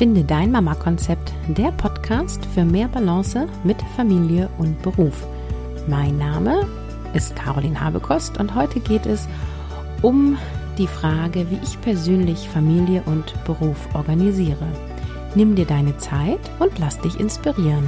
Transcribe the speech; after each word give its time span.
Finde 0.00 0.24
dein 0.24 0.50
Mama-Konzept, 0.50 1.30
der 1.48 1.72
Podcast 1.72 2.46
für 2.54 2.64
mehr 2.64 2.88
Balance 2.88 3.46
mit 3.64 3.76
Familie 3.96 4.48
und 4.56 4.80
Beruf. 4.80 5.26
Mein 5.88 6.16
Name 6.16 6.66
ist 7.12 7.36
Caroline 7.36 7.78
Habekost 7.78 8.40
und 8.40 8.54
heute 8.54 8.80
geht 8.80 9.04
es 9.04 9.28
um 10.00 10.38
die 10.78 10.86
Frage, 10.86 11.50
wie 11.50 11.60
ich 11.62 11.78
persönlich 11.82 12.48
Familie 12.48 13.02
und 13.04 13.34
Beruf 13.44 13.76
organisiere. 13.92 14.66
Nimm 15.34 15.54
dir 15.54 15.66
deine 15.66 15.94
Zeit 15.98 16.40
und 16.60 16.78
lass 16.78 16.98
dich 17.00 17.20
inspirieren. 17.20 17.84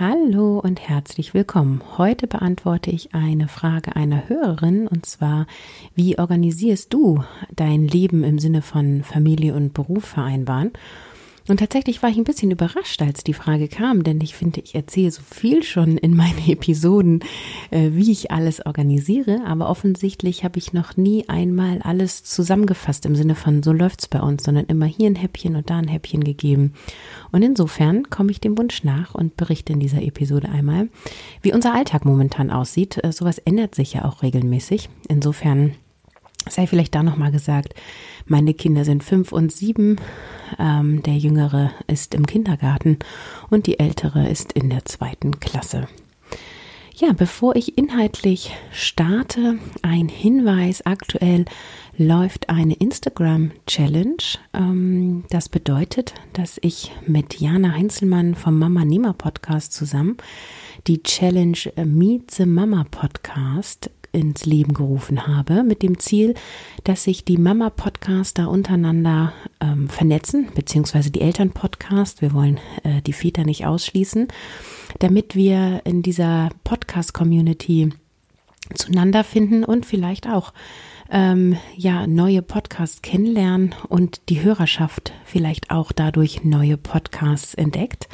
Hallo 0.00 0.58
und 0.58 0.80
herzlich 0.88 1.34
willkommen. 1.34 1.80
Heute 1.98 2.26
beantworte 2.26 2.90
ich 2.90 3.14
eine 3.14 3.46
Frage 3.46 3.94
einer 3.94 4.28
Hörerin 4.28 4.88
und 4.88 5.06
zwar, 5.06 5.46
wie 5.94 6.18
organisierst 6.18 6.92
du 6.92 7.22
dein 7.54 7.86
Leben 7.86 8.24
im 8.24 8.40
Sinne 8.40 8.60
von 8.60 9.04
Familie 9.04 9.54
und 9.54 9.72
Beruf 9.72 10.04
vereinbaren? 10.04 10.72
Und 11.46 11.58
tatsächlich 11.58 12.02
war 12.02 12.08
ich 12.08 12.16
ein 12.16 12.24
bisschen 12.24 12.50
überrascht, 12.50 13.02
als 13.02 13.22
die 13.22 13.34
Frage 13.34 13.68
kam, 13.68 14.02
denn 14.02 14.18
ich 14.22 14.34
finde, 14.34 14.60
ich 14.60 14.74
erzähle 14.74 15.10
so 15.10 15.20
viel 15.22 15.62
schon 15.62 15.98
in 15.98 16.16
meinen 16.16 16.38
Episoden, 16.48 17.20
äh, 17.70 17.90
wie 17.92 18.10
ich 18.10 18.30
alles 18.30 18.64
organisiere, 18.64 19.42
aber 19.46 19.68
offensichtlich 19.68 20.42
habe 20.42 20.58
ich 20.58 20.72
noch 20.72 20.96
nie 20.96 21.28
einmal 21.28 21.82
alles 21.82 22.24
zusammengefasst 22.24 23.04
im 23.04 23.14
Sinne 23.14 23.34
von 23.34 23.62
so 23.62 23.72
läuft's 23.72 24.08
bei 24.08 24.20
uns, 24.20 24.44
sondern 24.44 24.64
immer 24.66 24.86
hier 24.86 25.06
ein 25.06 25.16
Häppchen 25.16 25.54
und 25.56 25.68
da 25.68 25.76
ein 25.76 25.88
Häppchen 25.88 26.24
gegeben. 26.24 26.72
Und 27.30 27.42
insofern 27.42 28.08
komme 28.08 28.30
ich 28.30 28.40
dem 28.40 28.56
Wunsch 28.56 28.82
nach 28.82 29.14
und 29.14 29.36
berichte 29.36 29.74
in 29.74 29.80
dieser 29.80 30.02
Episode 30.02 30.48
einmal, 30.48 30.88
wie 31.42 31.52
unser 31.52 31.74
Alltag 31.74 32.06
momentan 32.06 32.50
aussieht. 32.50 33.04
Äh, 33.04 33.12
sowas 33.12 33.36
ändert 33.38 33.74
sich 33.74 33.92
ja 33.92 34.06
auch 34.06 34.22
regelmäßig. 34.22 34.88
Insofern 35.08 35.74
sei 36.48 36.66
vielleicht 36.66 36.94
da 36.94 37.02
nochmal 37.02 37.32
gesagt, 37.32 37.74
meine 38.26 38.54
Kinder 38.54 38.84
sind 38.84 39.04
fünf 39.04 39.32
und 39.32 39.52
sieben, 39.52 39.96
ähm, 40.58 41.02
der 41.02 41.16
Jüngere 41.16 41.70
ist 41.86 42.14
im 42.14 42.26
Kindergarten 42.26 42.98
und 43.50 43.66
die 43.66 43.78
Ältere 43.78 44.28
ist 44.28 44.52
in 44.52 44.70
der 44.70 44.84
zweiten 44.84 45.40
Klasse. 45.40 45.88
Ja, 46.96 47.12
bevor 47.12 47.56
ich 47.56 47.76
inhaltlich 47.76 48.52
starte, 48.70 49.58
ein 49.82 50.08
Hinweis. 50.08 50.86
Aktuell 50.86 51.44
läuft 51.98 52.48
eine 52.48 52.74
Instagram-Challenge. 52.74 54.22
Ähm, 54.52 55.24
das 55.28 55.48
bedeutet, 55.48 56.14
dass 56.34 56.58
ich 56.62 56.92
mit 57.04 57.40
Jana 57.40 57.72
Heinzelmann 57.72 58.36
vom 58.36 58.60
Mama 58.60 58.84
Nima 58.84 59.12
Podcast 59.12 59.72
zusammen 59.72 60.18
die 60.86 61.02
Challenge 61.02 61.58
Meet 61.84 62.30
the 62.30 62.46
Mama 62.46 62.84
Podcast 62.88 63.90
ins 64.14 64.46
Leben 64.46 64.72
gerufen 64.72 65.26
habe, 65.26 65.62
mit 65.62 65.82
dem 65.82 65.98
Ziel, 65.98 66.34
dass 66.84 67.04
sich 67.04 67.24
die 67.24 67.36
Mama-Podcaster 67.36 68.48
untereinander 68.48 69.32
ähm, 69.60 69.88
vernetzen, 69.88 70.48
beziehungsweise 70.54 71.10
die 71.10 71.20
Eltern-Podcast. 71.20 72.22
Wir 72.22 72.32
wollen 72.32 72.58
äh, 72.84 73.02
die 73.02 73.12
Väter 73.12 73.44
nicht 73.44 73.66
ausschließen, 73.66 74.28
damit 75.00 75.34
wir 75.34 75.82
in 75.84 76.02
dieser 76.02 76.50
Podcast-Community 76.64 77.90
zueinander 78.74 79.24
finden 79.24 79.64
und 79.64 79.84
vielleicht 79.84 80.26
auch 80.28 80.52
ähm, 81.10 81.56
ja 81.76 82.06
neue 82.06 82.42
Podcasts 82.42 83.02
kennenlernen 83.02 83.74
und 83.88 84.28
die 84.28 84.42
Hörerschaft 84.42 85.12
vielleicht 85.24 85.70
auch 85.70 85.92
dadurch 85.92 86.44
neue 86.44 86.76
Podcasts 86.76 87.54
entdeckt. 87.54 88.08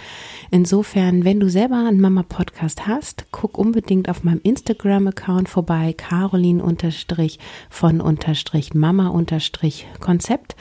Insofern, 0.50 1.24
wenn 1.24 1.40
du 1.40 1.48
selber 1.48 1.76
einen 1.76 2.00
Mama 2.00 2.22
Podcast 2.22 2.86
hast, 2.86 3.26
guck 3.30 3.58
unbedingt 3.58 4.08
auf 4.08 4.24
meinem 4.24 4.40
Instagram 4.42 5.08
Account 5.08 5.48
vorbei, 5.48 5.94
Caroline 5.96 6.62
von 7.68 8.00
Mama 8.74 9.08
Konzept 10.00 10.56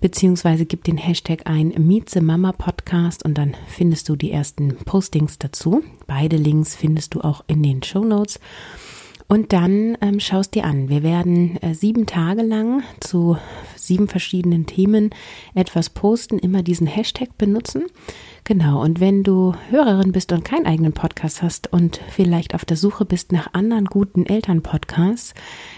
beziehungsweise 0.00 0.66
gib 0.66 0.84
den 0.84 0.98
Hashtag 0.98 1.46
ein 1.46 1.72
Meet 1.78 2.10
the 2.10 2.20
Mama 2.20 2.52
Podcast 2.52 3.24
und 3.24 3.38
dann 3.38 3.56
findest 3.66 4.08
du 4.10 4.16
die 4.16 4.32
ersten 4.32 4.76
Postings 4.76 5.38
dazu. 5.38 5.82
Beide 6.06 6.36
Links 6.36 6.76
findest 6.76 7.14
du 7.14 7.22
auch 7.22 7.42
in 7.46 7.62
den 7.62 7.82
Show 7.82 8.04
Notes. 8.04 8.38
Und 9.26 9.52
dann 9.52 9.96
ähm, 10.00 10.20
schaust 10.20 10.54
dir 10.54 10.64
an. 10.64 10.88
Wir 10.88 11.02
werden 11.02 11.56
äh, 11.62 11.74
sieben 11.74 12.06
Tage 12.06 12.42
lang 12.42 12.82
zu 13.00 13.36
sieben 13.76 14.08
verschiedenen 14.08 14.66
Themen 14.66 15.10
etwas 15.54 15.90
posten, 15.90 16.38
immer 16.38 16.62
diesen 16.62 16.86
Hashtag 16.86 17.36
benutzen. 17.38 17.84
Genau, 18.46 18.82
und 18.82 19.00
wenn 19.00 19.22
du 19.22 19.54
Hörerin 19.70 20.12
bist 20.12 20.30
und 20.30 20.44
keinen 20.44 20.66
eigenen 20.66 20.92
Podcast 20.92 21.42
hast 21.42 21.72
und 21.72 21.98
vielleicht 22.10 22.54
auf 22.54 22.66
der 22.66 22.76
Suche 22.76 23.06
bist 23.06 23.32
nach 23.32 23.54
anderen 23.54 23.86
guten 23.86 24.26
Elternpodcasts, 24.26 25.32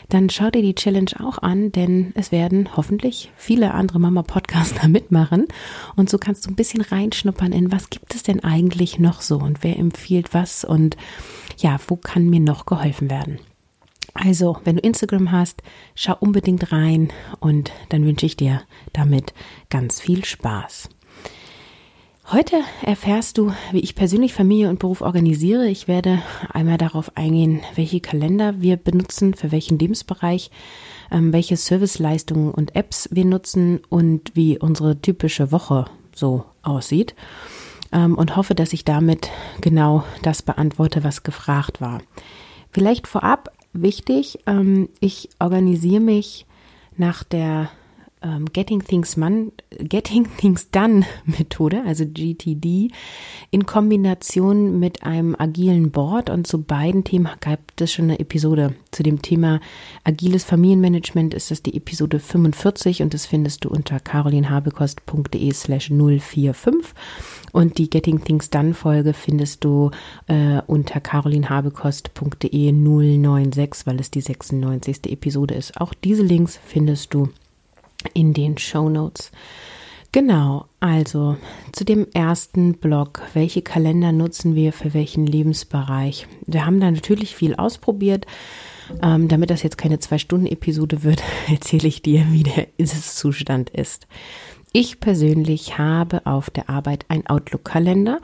dann 0.08 0.28
schau 0.30 0.50
dir 0.50 0.62
die 0.62 0.74
Challenge 0.74 1.12
auch 1.20 1.38
an, 1.38 1.70
denn 1.70 2.10
es 2.16 2.32
werden 2.32 2.76
hoffentlich 2.76 3.30
viele 3.36 3.72
andere 3.72 4.00
Mama-Podcaster 4.00 4.88
mitmachen. 4.88 5.46
Und 5.94 6.10
so 6.10 6.18
kannst 6.18 6.44
du 6.44 6.50
ein 6.50 6.56
bisschen 6.56 6.80
reinschnuppern 6.80 7.52
in, 7.52 7.70
was 7.70 7.88
gibt 7.88 8.16
es 8.16 8.24
denn 8.24 8.42
eigentlich 8.42 8.98
noch 8.98 9.20
so 9.20 9.38
und 9.38 9.62
wer 9.62 9.78
empfiehlt 9.78 10.34
was 10.34 10.64
und 10.64 10.96
ja, 11.58 11.78
wo 11.86 11.94
kann 11.94 12.28
mir 12.28 12.40
noch 12.40 12.66
geholfen 12.66 13.10
werden? 13.10 13.38
Also, 14.12 14.56
wenn 14.64 14.74
du 14.74 14.82
Instagram 14.82 15.30
hast, 15.30 15.62
schau 15.94 16.16
unbedingt 16.18 16.72
rein 16.72 17.12
und 17.38 17.70
dann 17.90 18.04
wünsche 18.04 18.26
ich 18.26 18.36
dir 18.36 18.62
damit 18.92 19.34
ganz 19.70 20.00
viel 20.00 20.24
Spaß. 20.24 20.88
Heute 22.32 22.56
erfährst 22.82 23.38
du, 23.38 23.52
wie 23.70 23.78
ich 23.78 23.94
persönlich 23.94 24.34
Familie 24.34 24.68
und 24.68 24.80
Beruf 24.80 25.00
organisiere. 25.00 25.68
Ich 25.68 25.86
werde 25.86 26.20
einmal 26.52 26.76
darauf 26.76 27.16
eingehen, 27.16 27.60
welche 27.76 28.00
Kalender 28.00 28.60
wir 28.60 28.76
benutzen, 28.76 29.32
für 29.34 29.52
welchen 29.52 29.78
Lebensbereich, 29.78 30.50
ähm, 31.12 31.32
welche 31.32 31.56
Serviceleistungen 31.56 32.50
und 32.50 32.74
Apps 32.74 33.08
wir 33.12 33.24
nutzen 33.24 33.80
und 33.90 34.34
wie 34.34 34.58
unsere 34.58 35.00
typische 35.00 35.52
Woche 35.52 35.84
so 36.16 36.44
aussieht 36.62 37.14
ähm, 37.92 38.18
und 38.18 38.34
hoffe, 38.34 38.56
dass 38.56 38.72
ich 38.72 38.84
damit 38.84 39.30
genau 39.60 40.02
das 40.22 40.42
beantworte, 40.42 41.04
was 41.04 41.22
gefragt 41.22 41.80
war. 41.80 42.00
Vielleicht 42.72 43.06
vorab 43.06 43.52
wichtig, 43.72 44.40
ähm, 44.46 44.88
ich 44.98 45.28
organisiere 45.38 46.00
mich 46.00 46.44
nach 46.96 47.22
der 47.22 47.70
ähm, 48.26 48.46
Getting 48.52 48.82
Things 48.82 49.16
Man, 49.16 49.52
Getting 49.78 50.26
Things 50.36 50.70
Done 50.70 51.06
Methode, 51.24 51.82
also 51.86 52.04
GTD, 52.04 52.90
in 53.50 53.66
Kombination 53.66 54.78
mit 54.78 55.04
einem 55.04 55.36
agilen 55.38 55.90
Board. 55.90 56.30
Und 56.30 56.46
zu 56.46 56.62
beiden 56.62 57.04
Themen 57.04 57.28
gab 57.40 57.60
es 57.80 57.92
schon 57.92 58.06
eine 58.06 58.18
Episode. 58.18 58.74
Zu 58.90 59.02
dem 59.02 59.22
Thema 59.22 59.60
agiles 60.04 60.44
Familienmanagement 60.44 61.34
ist 61.34 61.50
das 61.50 61.62
die 61.62 61.76
Episode 61.76 62.18
45 62.18 63.02
und 63.02 63.14
das 63.14 63.26
findest 63.26 63.64
du 63.64 63.68
unter 63.68 64.00
carolinhabekost.de 64.00 65.52
slash 65.52 65.88
045. 65.90 66.94
Und 67.52 67.78
die 67.78 67.88
Getting 67.88 68.22
Things 68.22 68.50
Done 68.50 68.74
Folge 68.74 69.12
findest 69.12 69.64
du 69.64 69.90
äh, 70.26 70.60
unter 70.66 71.00
carolinhabekost.de 71.00 72.72
096, 72.72 73.86
weil 73.86 74.00
es 74.00 74.10
die 74.10 74.20
96. 74.20 75.06
Episode 75.06 75.54
ist. 75.54 75.80
Auch 75.80 75.94
diese 75.94 76.22
Links 76.22 76.58
findest 76.64 77.14
du 77.14 77.28
in 78.14 78.32
den 78.32 78.58
Show 78.58 78.88
Notes. 78.88 79.30
Genau, 80.12 80.66
also 80.80 81.36
zu 81.72 81.84
dem 81.84 82.06
ersten 82.14 82.74
Blog. 82.74 83.20
Welche 83.34 83.60
Kalender 83.62 84.12
nutzen 84.12 84.54
wir 84.54 84.72
für 84.72 84.94
welchen 84.94 85.26
Lebensbereich? 85.26 86.26
Wir 86.46 86.64
haben 86.64 86.80
da 86.80 86.90
natürlich 86.90 87.36
viel 87.36 87.54
ausprobiert. 87.54 88.26
Ähm, 89.02 89.28
damit 89.28 89.50
das 89.50 89.62
jetzt 89.62 89.78
keine 89.78 89.98
Zwei-Stunden-Episode 89.98 91.02
wird, 91.02 91.22
erzähle 91.50 91.88
ich 91.88 92.02
dir, 92.02 92.26
wie 92.30 92.44
der 92.44 92.68
Ist-Zustand 92.78 93.70
ist. 93.70 94.06
Ich 94.72 95.00
persönlich 95.00 95.78
habe 95.78 96.24
auf 96.24 96.50
der 96.50 96.70
Arbeit 96.70 97.06
einen 97.08 97.26
Outlook-Kalender, 97.26 98.20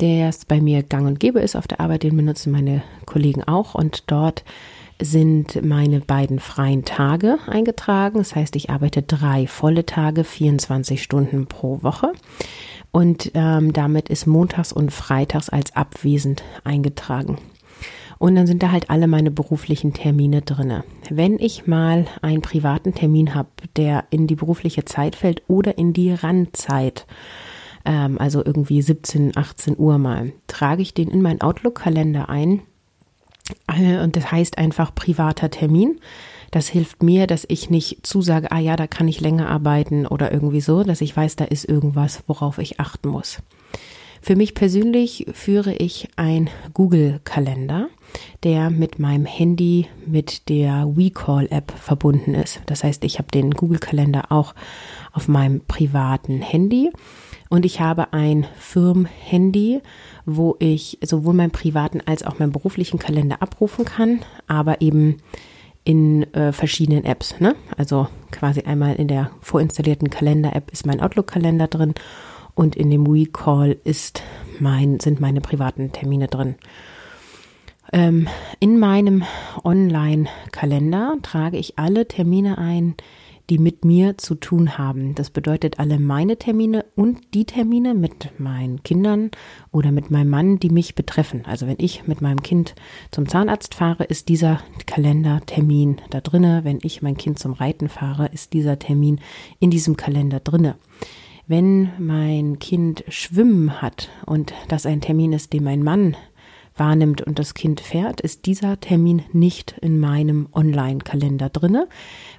der 0.00 0.34
bei 0.48 0.60
mir 0.60 0.82
gang 0.82 1.06
und 1.06 1.20
gäbe 1.20 1.40
ist 1.40 1.56
auf 1.56 1.68
der 1.68 1.80
Arbeit. 1.80 2.02
Den 2.02 2.16
benutzen 2.16 2.52
meine 2.52 2.82
Kollegen 3.06 3.44
auch 3.44 3.74
und 3.74 4.04
dort 4.10 4.44
sind 5.00 5.64
meine 5.64 6.00
beiden 6.00 6.38
freien 6.38 6.84
Tage 6.84 7.38
eingetragen. 7.46 8.18
Das 8.18 8.34
heißt, 8.34 8.56
ich 8.56 8.70
arbeite 8.70 9.02
drei 9.02 9.46
volle 9.46 9.86
Tage, 9.86 10.24
24 10.24 11.02
Stunden 11.02 11.46
pro 11.46 11.82
Woche. 11.82 12.12
Und 12.92 13.30
ähm, 13.34 13.72
damit 13.72 14.08
ist 14.08 14.26
montags 14.26 14.72
und 14.72 14.92
freitags 14.92 15.48
als 15.48 15.74
abwesend 15.76 16.42
eingetragen. 16.64 17.38
Und 18.18 18.34
dann 18.36 18.46
sind 18.46 18.62
da 18.62 18.70
halt 18.70 18.90
alle 18.90 19.06
meine 19.06 19.30
beruflichen 19.30 19.94
Termine 19.94 20.42
drinne. 20.42 20.84
Wenn 21.08 21.38
ich 21.38 21.66
mal 21.66 22.06
einen 22.20 22.42
privaten 22.42 22.92
Termin 22.94 23.34
habe, 23.34 23.48
der 23.76 24.04
in 24.10 24.26
die 24.26 24.34
berufliche 24.34 24.84
Zeit 24.84 25.16
fällt 25.16 25.42
oder 25.48 25.78
in 25.78 25.94
die 25.94 26.12
Randzeit, 26.12 27.06
ähm, 27.86 28.18
also 28.18 28.44
irgendwie 28.44 28.82
17, 28.82 29.36
18 29.36 29.78
Uhr 29.78 29.96
mal, 29.96 30.32
trage 30.48 30.82
ich 30.82 30.92
den 30.92 31.08
in 31.08 31.22
meinen 31.22 31.40
Outlook-Kalender 31.40 32.28
ein 32.28 32.60
und 33.68 34.16
das 34.16 34.30
heißt 34.30 34.58
einfach 34.58 34.94
privater 34.94 35.50
Termin. 35.50 36.00
Das 36.50 36.68
hilft 36.68 37.02
mir, 37.02 37.26
dass 37.26 37.46
ich 37.48 37.70
nicht 37.70 38.04
zusage, 38.04 38.50
ah 38.50 38.58
ja, 38.58 38.76
da 38.76 38.86
kann 38.86 39.06
ich 39.06 39.20
länger 39.20 39.48
arbeiten 39.48 40.06
oder 40.06 40.32
irgendwie 40.32 40.60
so, 40.60 40.82
dass 40.82 41.00
ich 41.00 41.16
weiß, 41.16 41.36
da 41.36 41.44
ist 41.44 41.64
irgendwas, 41.64 42.22
worauf 42.26 42.58
ich 42.58 42.80
achten 42.80 43.08
muss. 43.08 43.38
Für 44.22 44.36
mich 44.36 44.54
persönlich 44.54 45.26
führe 45.32 45.72
ich 45.74 46.08
ein 46.16 46.50
Google-Kalender, 46.74 47.88
der 48.42 48.68
mit 48.68 48.98
meinem 48.98 49.24
Handy 49.24 49.86
mit 50.04 50.48
der 50.50 50.90
WeCall-App 50.94 51.72
verbunden 51.72 52.34
ist. 52.34 52.60
Das 52.66 52.84
heißt, 52.84 53.04
ich 53.04 53.18
habe 53.18 53.30
den 53.30 53.52
Google-Kalender 53.52 54.30
auch 54.30 54.54
auf 55.12 55.26
meinem 55.26 55.60
privaten 55.60 56.42
Handy 56.42 56.90
und 57.50 57.66
ich 57.66 57.80
habe 57.80 58.12
ein 58.12 58.46
Firmenhandy, 58.58 59.82
wo 60.24 60.56
ich 60.60 60.98
sowohl 61.02 61.34
meinen 61.34 61.50
privaten 61.50 62.00
als 62.06 62.22
auch 62.22 62.38
meinen 62.38 62.52
beruflichen 62.52 62.98
Kalender 62.98 63.42
abrufen 63.42 63.84
kann, 63.84 64.20
aber 64.46 64.80
eben 64.80 65.16
in 65.82 66.32
äh, 66.32 66.52
verschiedenen 66.52 67.04
Apps. 67.04 67.40
Ne? 67.40 67.56
Also 67.76 68.06
quasi 68.30 68.62
einmal 68.62 68.94
in 68.94 69.08
der 69.08 69.32
vorinstallierten 69.40 70.10
Kalender-App 70.10 70.70
ist 70.70 70.86
mein 70.86 71.00
Outlook-Kalender 71.00 71.66
drin 71.66 71.94
und 72.54 72.76
in 72.76 72.88
dem 72.88 73.06
WeCall 73.06 73.76
ist 73.82 74.22
mein, 74.60 75.00
sind 75.00 75.20
meine 75.20 75.40
privaten 75.40 75.90
Termine 75.90 76.28
drin. 76.28 76.54
Ähm, 77.92 78.28
in 78.60 78.78
meinem 78.78 79.24
Online-Kalender 79.64 81.16
trage 81.22 81.56
ich 81.56 81.78
alle 81.80 82.06
Termine 82.06 82.58
ein, 82.58 82.94
die 83.50 83.58
mit 83.58 83.84
mir 83.84 84.16
zu 84.16 84.36
tun 84.36 84.78
haben. 84.78 85.14
Das 85.16 85.30
bedeutet 85.30 85.80
alle 85.80 85.98
meine 85.98 86.38
Termine 86.38 86.84
und 86.94 87.34
die 87.34 87.44
Termine 87.44 87.94
mit 87.94 88.38
meinen 88.38 88.82
Kindern 88.84 89.32
oder 89.72 89.90
mit 89.90 90.10
meinem 90.10 90.30
Mann, 90.30 90.60
die 90.60 90.70
mich 90.70 90.94
betreffen. 90.94 91.44
Also 91.44 91.66
wenn 91.66 91.76
ich 91.78 92.06
mit 92.06 92.20
meinem 92.22 92.42
Kind 92.42 92.76
zum 93.10 93.28
Zahnarzt 93.28 93.74
fahre, 93.74 94.04
ist 94.04 94.28
dieser 94.28 94.60
Kalendertermin 94.86 95.96
da 96.10 96.20
drinne. 96.20 96.60
Wenn 96.62 96.78
ich 96.82 97.02
mein 97.02 97.16
Kind 97.16 97.40
zum 97.40 97.52
Reiten 97.52 97.88
fahre, 97.88 98.26
ist 98.26 98.52
dieser 98.52 98.78
Termin 98.78 99.20
in 99.58 99.70
diesem 99.70 99.96
Kalender 99.96 100.38
drinne. 100.38 100.76
Wenn 101.48 101.90
mein 101.98 102.60
Kind 102.60 103.02
Schwimmen 103.08 103.82
hat 103.82 104.08
und 104.24 104.54
das 104.68 104.86
ein 104.86 105.00
Termin 105.00 105.32
ist, 105.32 105.52
den 105.52 105.64
mein 105.64 105.82
Mann 105.82 106.16
wahrnimmt 106.80 107.22
und 107.22 107.38
das 107.38 107.54
Kind 107.54 107.80
fährt, 107.80 108.20
ist 108.20 108.46
dieser 108.46 108.80
Termin 108.80 109.22
nicht 109.32 109.76
in 109.80 110.00
meinem 110.00 110.48
Online-Kalender 110.52 111.48
drinne, 111.50 111.88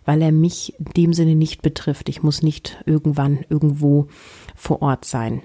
weil 0.04 0.22
er 0.22 0.34
mich 0.34 0.74
in 0.80 0.86
dem 0.98 1.14
Sinne 1.14 1.36
nicht 1.36 1.62
betrifft. 1.62 2.10
Ich 2.10 2.24
muss 2.24 2.42
nicht 2.42 2.82
irgendwann 2.86 3.46
irgendwo 3.50 4.08
vor 4.56 4.82
Ort 4.82 5.06
sein. 5.06 5.42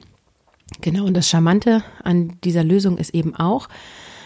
Genau, 0.81 1.05
und 1.05 1.15
das 1.15 1.29
Charmante 1.29 1.85
an 2.03 2.39
dieser 2.43 2.65
Lösung 2.65 2.99
ist 2.99 3.15
eben 3.15 3.37
auch, 3.37 3.69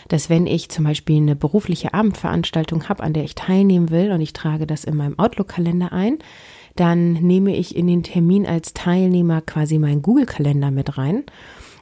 dass 0.08 0.30
wenn 0.30 0.46
ich 0.46 0.70
zum 0.70 0.84
Beispiel 0.84 1.16
eine 1.16 1.36
berufliche 1.36 1.92
Abendveranstaltung 1.92 2.88
habe, 2.88 3.02
an 3.02 3.12
der 3.12 3.24
ich 3.24 3.34
teilnehmen 3.34 3.90
will 3.90 4.10
und 4.10 4.20
ich 4.20 4.32
trage 4.32 4.66
das 4.66 4.84
in 4.84 4.96
meinem 4.96 5.18
Outlook-Kalender 5.18 5.92
ein, 5.92 6.18
dann 6.76 7.12
nehme 7.14 7.54
ich 7.54 7.76
in 7.76 7.86
den 7.86 8.02
Termin 8.02 8.46
als 8.46 8.72
Teilnehmer 8.72 9.42
quasi 9.42 9.78
meinen 9.78 10.02
Google-Kalender 10.02 10.70
mit 10.70 10.96
rein 10.96 11.24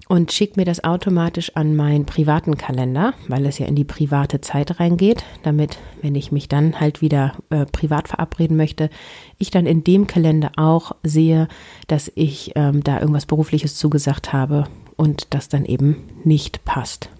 und 0.09 0.33
schickt 0.33 0.57
mir 0.57 0.65
das 0.65 0.83
automatisch 0.83 1.55
an 1.55 1.77
meinen 1.77 2.07
privaten 2.07 2.57
Kalender, 2.57 3.13
weil 3.29 3.45
es 3.47 3.59
ja 3.59 3.67
in 3.67 3.77
die 3.77 3.85
private 3.85 4.41
Zeit 4.41 4.81
reingeht, 4.81 5.25
damit, 5.43 5.79
wenn 6.01 6.15
ich 6.15 6.33
mich 6.33 6.49
dann 6.49 6.81
halt 6.81 7.03
wieder 7.03 7.35
äh, 7.51 7.67
privat 7.67 8.09
verabreden 8.09 8.57
möchte, 8.57 8.89
ich 9.37 9.51
dann 9.51 9.67
in 9.67 9.85
dem 9.85 10.07
Kalender 10.07 10.53
auch 10.57 10.93
sehe, 11.03 11.47
dass 11.87 12.11
ich 12.15 12.53
ähm, 12.57 12.83
da 12.83 13.01
irgendwas 13.01 13.27
Berufliches 13.27 13.77
zugesagt 13.77 14.33
habe 14.33 14.65
und 14.97 15.35
das 15.35 15.49
dann 15.49 15.67
eben 15.67 16.09
nicht 16.25 16.65
passt. 16.65 17.11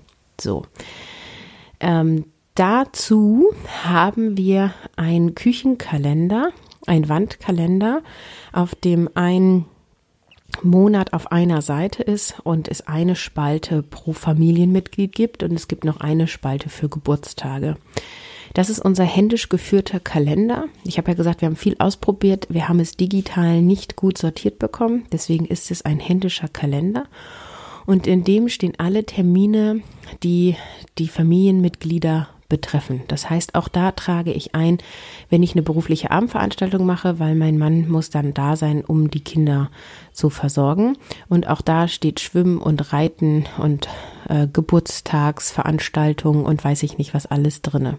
So. 0.41 0.65
Ähm, 1.81 2.25
dazu 2.55 3.51
haben 3.85 4.39
wir 4.39 4.73
einen 4.97 5.35
Küchenkalender, 5.35 6.51
ein 6.87 7.09
Wandkalender, 7.09 8.03
auf 8.53 8.75
dem 8.75 9.11
ein 9.15 9.67
Monat 10.63 11.13
auf 11.13 11.31
einer 11.31 11.63
Seite 11.63 12.03
ist 12.03 12.41
und 12.43 12.69
es 12.69 12.87
eine 12.87 13.17
Spalte 13.17 13.83
pro 13.83 14.13
Familienmitglied 14.13 15.15
gibt 15.15 15.43
und 15.43 15.53
es 15.53 15.69
gibt 15.69 15.85
noch 15.85 16.01
eine 16.01 16.27
Spalte 16.27 16.69
für 16.69 16.89
Geburtstage. 16.89 17.77
Das 18.55 18.71
ist 18.71 18.81
unser 18.81 19.05
händisch 19.05 19.49
geführter 19.49 20.01
Kalender. 20.01 20.65
Ich 20.85 20.99
habe 20.99 21.11
ja 21.11 21.17
gesagt, 21.17 21.43
wir 21.43 21.47
haben 21.47 21.57
viel 21.57 21.77
ausprobiert. 21.79 22.47
Wir 22.51 22.69
haben 22.69 22.81
es 22.81 22.97
digital 22.97 23.63
nicht 23.63 23.95
gut 23.95 24.19
sortiert 24.19 24.59
bekommen. 24.59 25.07
Deswegen 25.13 25.45
ist 25.45 25.71
es 25.71 25.83
ein 25.83 26.01
händischer 26.01 26.49
Kalender. 26.49 27.05
Und 27.87 28.07
in 28.07 28.25
dem 28.25 28.49
stehen 28.49 28.75
alle 28.79 29.05
Termine, 29.05 29.83
die 30.23 30.57
die 30.99 31.09
Familienmitglieder 31.09 32.29
betreffen. 32.49 33.03
Das 33.09 33.29
heißt, 33.29 33.55
auch 33.55 33.69
da 33.69 33.93
trage 33.93 34.33
ich 34.33 34.55
ein, 34.55 34.79
wenn 35.29 35.43
ich 35.43 35.53
eine 35.53 35.63
berufliche 35.63 36.11
Abendveranstaltung 36.11 36.87
mache, 36.87 37.19
weil 37.19 37.35
mein 37.35 37.59
Mann 37.59 37.89
muss 37.89 38.11
dann 38.11 38.33
da 38.33 38.57
sein, 38.57 38.85
um 38.85 39.11
die 39.11 39.23
Kinder 39.23 39.71
zu 40.13 40.31
versorgen. 40.31 40.97
Und 41.29 41.49
auch 41.49 41.61
da 41.61 41.89
steht 41.89 42.21
Schwimmen 42.21 42.59
und 42.59 42.93
Reiten 42.93 43.45
und 43.59 43.89
äh, 44.29 44.47
Geburtstagsveranstaltungen 44.51 46.45
und 46.45 46.65
weiß 46.65 46.83
ich 46.83 46.99
nicht 46.99 47.15
was 47.15 47.27
alles 47.27 47.63
drinne. 47.63 47.99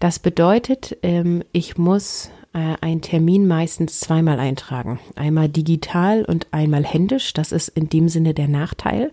Das 0.00 0.18
bedeutet, 0.18 0.98
ähm, 1.02 1.42
ich 1.52 1.78
muss 1.78 2.30
äh, 2.52 2.76
einen 2.80 3.00
Termin 3.00 3.46
meistens 3.46 4.00
zweimal 4.00 4.40
eintragen. 4.40 5.00
Einmal 5.16 5.48
digital 5.48 6.24
und 6.24 6.48
einmal 6.50 6.84
händisch. 6.84 7.32
Das 7.32 7.52
ist 7.52 7.68
in 7.68 7.88
dem 7.88 8.08
Sinne 8.08 8.34
der 8.34 8.48
Nachteil. 8.48 9.10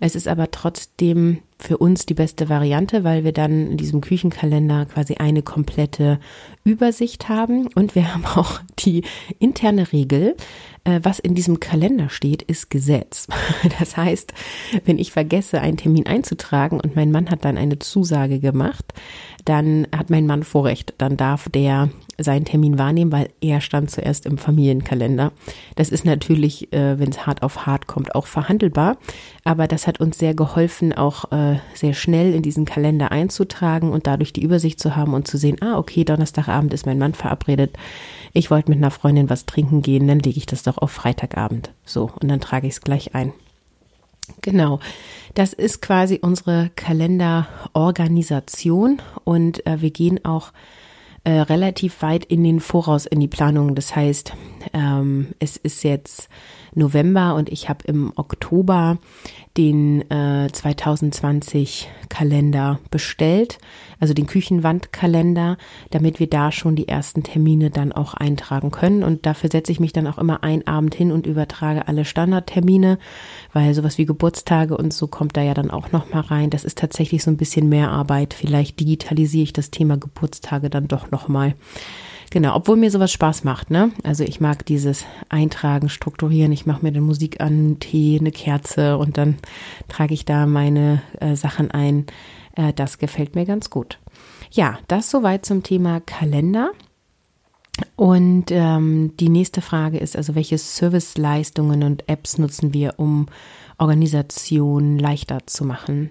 Es 0.00 0.16
ist 0.16 0.28
aber 0.28 0.50
trotzdem 0.50 1.38
für 1.62 1.78
uns 1.78 2.06
die 2.06 2.14
beste 2.14 2.48
Variante, 2.48 3.04
weil 3.04 3.24
wir 3.24 3.32
dann 3.32 3.72
in 3.72 3.76
diesem 3.76 4.00
Küchenkalender 4.00 4.86
quasi 4.86 5.14
eine 5.14 5.42
komplette 5.42 6.18
Übersicht 6.64 7.28
haben. 7.28 7.68
Und 7.74 7.94
wir 7.94 8.12
haben 8.14 8.24
auch 8.24 8.60
die 8.78 9.02
interne 9.38 9.92
Regel, 9.92 10.36
was 10.84 11.18
in 11.18 11.34
diesem 11.34 11.60
Kalender 11.60 12.08
steht, 12.08 12.42
ist 12.42 12.70
Gesetz. 12.70 13.28
Das 13.78 13.96
heißt, 13.96 14.32
wenn 14.84 14.98
ich 14.98 15.12
vergesse, 15.12 15.60
einen 15.60 15.76
Termin 15.76 16.06
einzutragen 16.06 16.80
und 16.80 16.96
mein 16.96 17.10
Mann 17.10 17.30
hat 17.30 17.44
dann 17.44 17.56
eine 17.56 17.78
Zusage 17.78 18.38
gemacht, 18.38 18.92
dann 19.44 19.86
hat 19.96 20.10
mein 20.10 20.26
Mann 20.26 20.42
Vorrecht. 20.42 20.94
Dann 20.98 21.16
darf 21.16 21.48
der 21.48 21.90
seinen 22.18 22.44
Termin 22.44 22.78
wahrnehmen, 22.78 23.12
weil 23.12 23.30
er 23.40 23.60
stand 23.60 23.90
zuerst 23.90 24.26
im 24.26 24.38
Familienkalender. 24.38 25.32
Das 25.74 25.88
ist 25.88 26.04
natürlich, 26.04 26.72
äh, 26.72 26.98
wenn 26.98 27.10
es 27.10 27.26
hart 27.26 27.42
auf 27.42 27.66
hart 27.66 27.86
kommt, 27.86 28.14
auch 28.14 28.26
verhandelbar. 28.26 28.96
Aber 29.44 29.66
das 29.66 29.86
hat 29.86 30.00
uns 30.00 30.18
sehr 30.18 30.34
geholfen, 30.34 30.92
auch 30.92 31.32
äh, 31.32 31.56
sehr 31.74 31.94
schnell 31.94 32.34
in 32.34 32.42
diesen 32.42 32.64
Kalender 32.64 33.10
einzutragen 33.10 33.90
und 33.90 34.06
dadurch 34.06 34.32
die 34.32 34.42
Übersicht 34.42 34.78
zu 34.78 34.94
haben 34.94 35.14
und 35.14 35.26
zu 35.26 35.36
sehen, 35.38 35.56
ah, 35.60 35.78
okay, 35.78 36.04
Donnerstagabend 36.04 36.72
ist 36.72 36.86
mein 36.86 36.98
Mann 36.98 37.14
verabredet. 37.14 37.76
Ich 38.32 38.50
wollte 38.50 38.70
mit 38.70 38.78
einer 38.78 38.90
Freundin 38.90 39.28
was 39.28 39.46
trinken 39.46 39.82
gehen, 39.82 40.06
dann 40.06 40.20
lege 40.20 40.38
ich 40.38 40.46
das 40.46 40.62
doch 40.62 40.71
auf 40.78 40.90
Freitagabend. 40.90 41.70
So, 41.84 42.10
und 42.20 42.28
dann 42.28 42.40
trage 42.40 42.66
ich 42.66 42.74
es 42.74 42.80
gleich 42.80 43.14
ein. 43.14 43.32
Genau, 44.40 44.78
das 45.34 45.52
ist 45.52 45.82
quasi 45.82 46.20
unsere 46.22 46.70
Kalenderorganisation 46.76 49.02
und 49.24 49.66
äh, 49.66 49.82
wir 49.82 49.90
gehen 49.90 50.24
auch 50.24 50.52
äh, 51.24 51.40
relativ 51.40 52.02
weit 52.02 52.24
in 52.24 52.44
den 52.44 52.60
Voraus 52.60 53.06
in 53.06 53.20
die 53.20 53.28
Planung. 53.28 53.74
Das 53.74 53.94
heißt, 53.94 54.32
ähm, 54.72 55.34
es 55.38 55.56
ist 55.56 55.84
jetzt 55.84 56.28
November 56.74 57.34
und 57.34 57.50
ich 57.50 57.68
habe 57.68 57.84
im 57.86 58.12
Oktober 58.16 58.98
den 59.56 60.10
äh, 60.10 60.48
2020 60.50 61.90
Kalender 62.08 62.78
bestellt, 62.90 63.58
also 64.00 64.14
den 64.14 64.26
Küchenwandkalender, 64.26 65.58
damit 65.90 66.20
wir 66.20 66.26
da 66.28 66.50
schon 66.52 66.74
die 66.74 66.88
ersten 66.88 67.22
Termine 67.22 67.70
dann 67.70 67.92
auch 67.92 68.14
eintragen 68.14 68.70
können. 68.70 69.02
Und 69.02 69.26
dafür 69.26 69.50
setze 69.50 69.70
ich 69.70 69.80
mich 69.80 69.92
dann 69.92 70.06
auch 70.06 70.18
immer 70.18 70.42
einen 70.42 70.66
Abend 70.66 70.94
hin 70.94 71.12
und 71.12 71.26
übertrage 71.26 71.86
alle 71.86 72.04
Standardtermine, 72.04 72.98
weil 73.52 73.74
sowas 73.74 73.98
wie 73.98 74.06
Geburtstage 74.06 74.76
und 74.76 74.94
so 74.94 75.06
kommt 75.06 75.36
da 75.36 75.42
ja 75.42 75.54
dann 75.54 75.70
auch 75.70 75.92
noch 75.92 76.10
mal 76.12 76.20
rein. 76.20 76.48
Das 76.48 76.64
ist 76.64 76.78
tatsächlich 76.78 77.22
so 77.22 77.30
ein 77.30 77.36
bisschen 77.36 77.68
mehr 77.68 77.90
Arbeit. 77.90 78.32
Vielleicht 78.32 78.80
digitalisiere 78.80 79.44
ich 79.44 79.52
das 79.52 79.70
Thema 79.70 79.98
Geburtstage 79.98 80.70
dann 80.70 80.88
doch 80.88 81.10
noch 81.10 81.28
mal. 81.28 81.54
Genau, 82.32 82.56
obwohl 82.56 82.78
mir 82.78 82.90
sowas 82.90 83.12
Spaß 83.12 83.44
macht, 83.44 83.70
ne? 83.70 83.92
Also 84.04 84.24
ich 84.24 84.40
mag 84.40 84.64
dieses 84.64 85.04
Eintragen, 85.28 85.90
Strukturieren. 85.90 86.50
Ich 86.50 86.64
mache 86.64 86.82
mir 86.82 86.90
dann 86.90 87.02
Musik 87.02 87.42
an, 87.42 87.76
Tee, 87.78 88.16
eine 88.18 88.30
Kerze 88.30 88.96
und 88.96 89.18
dann 89.18 89.36
trage 89.88 90.14
ich 90.14 90.24
da 90.24 90.46
meine 90.46 91.02
äh, 91.20 91.36
Sachen 91.36 91.70
ein. 91.70 92.06
Äh, 92.56 92.72
das 92.72 92.96
gefällt 92.96 93.34
mir 93.34 93.44
ganz 93.44 93.68
gut. 93.68 93.98
Ja, 94.50 94.78
das 94.88 95.10
soweit 95.10 95.44
zum 95.44 95.62
Thema 95.62 96.00
Kalender. 96.00 96.72
Und 97.96 98.46
ähm, 98.48 99.12
die 99.20 99.28
nächste 99.28 99.60
Frage 99.60 99.98
ist 99.98 100.16
also, 100.16 100.34
welche 100.34 100.56
Serviceleistungen 100.56 101.82
und 101.82 102.08
Apps 102.08 102.38
nutzen 102.38 102.72
wir, 102.72 102.94
um 102.96 103.26
Organisation 103.76 104.98
leichter 104.98 105.40
zu 105.44 105.66
machen? 105.66 106.08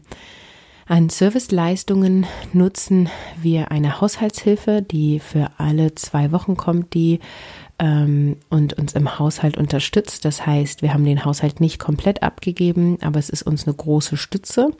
An 0.91 1.07
Serviceleistungen 1.07 2.25
nutzen 2.51 3.07
wir 3.41 3.71
eine 3.71 4.01
Haushaltshilfe, 4.01 4.81
die 4.81 5.21
für 5.21 5.51
alle 5.57 5.95
zwei 5.95 6.33
Wochen 6.33 6.57
kommt, 6.57 6.93
die 6.93 7.21
ähm, 7.79 8.35
und 8.49 8.73
uns 8.73 8.91
im 8.91 9.17
Haushalt 9.17 9.55
unterstützt. 9.55 10.25
Das 10.25 10.45
heißt, 10.45 10.81
wir 10.81 10.93
haben 10.93 11.05
den 11.05 11.23
Haushalt 11.23 11.61
nicht 11.61 11.79
komplett 11.79 12.23
abgegeben, 12.23 12.97
aber 13.01 13.19
es 13.19 13.29
ist 13.29 13.43
uns 13.43 13.65
eine 13.65 13.73
große 13.73 14.17
Stütze. 14.17 14.71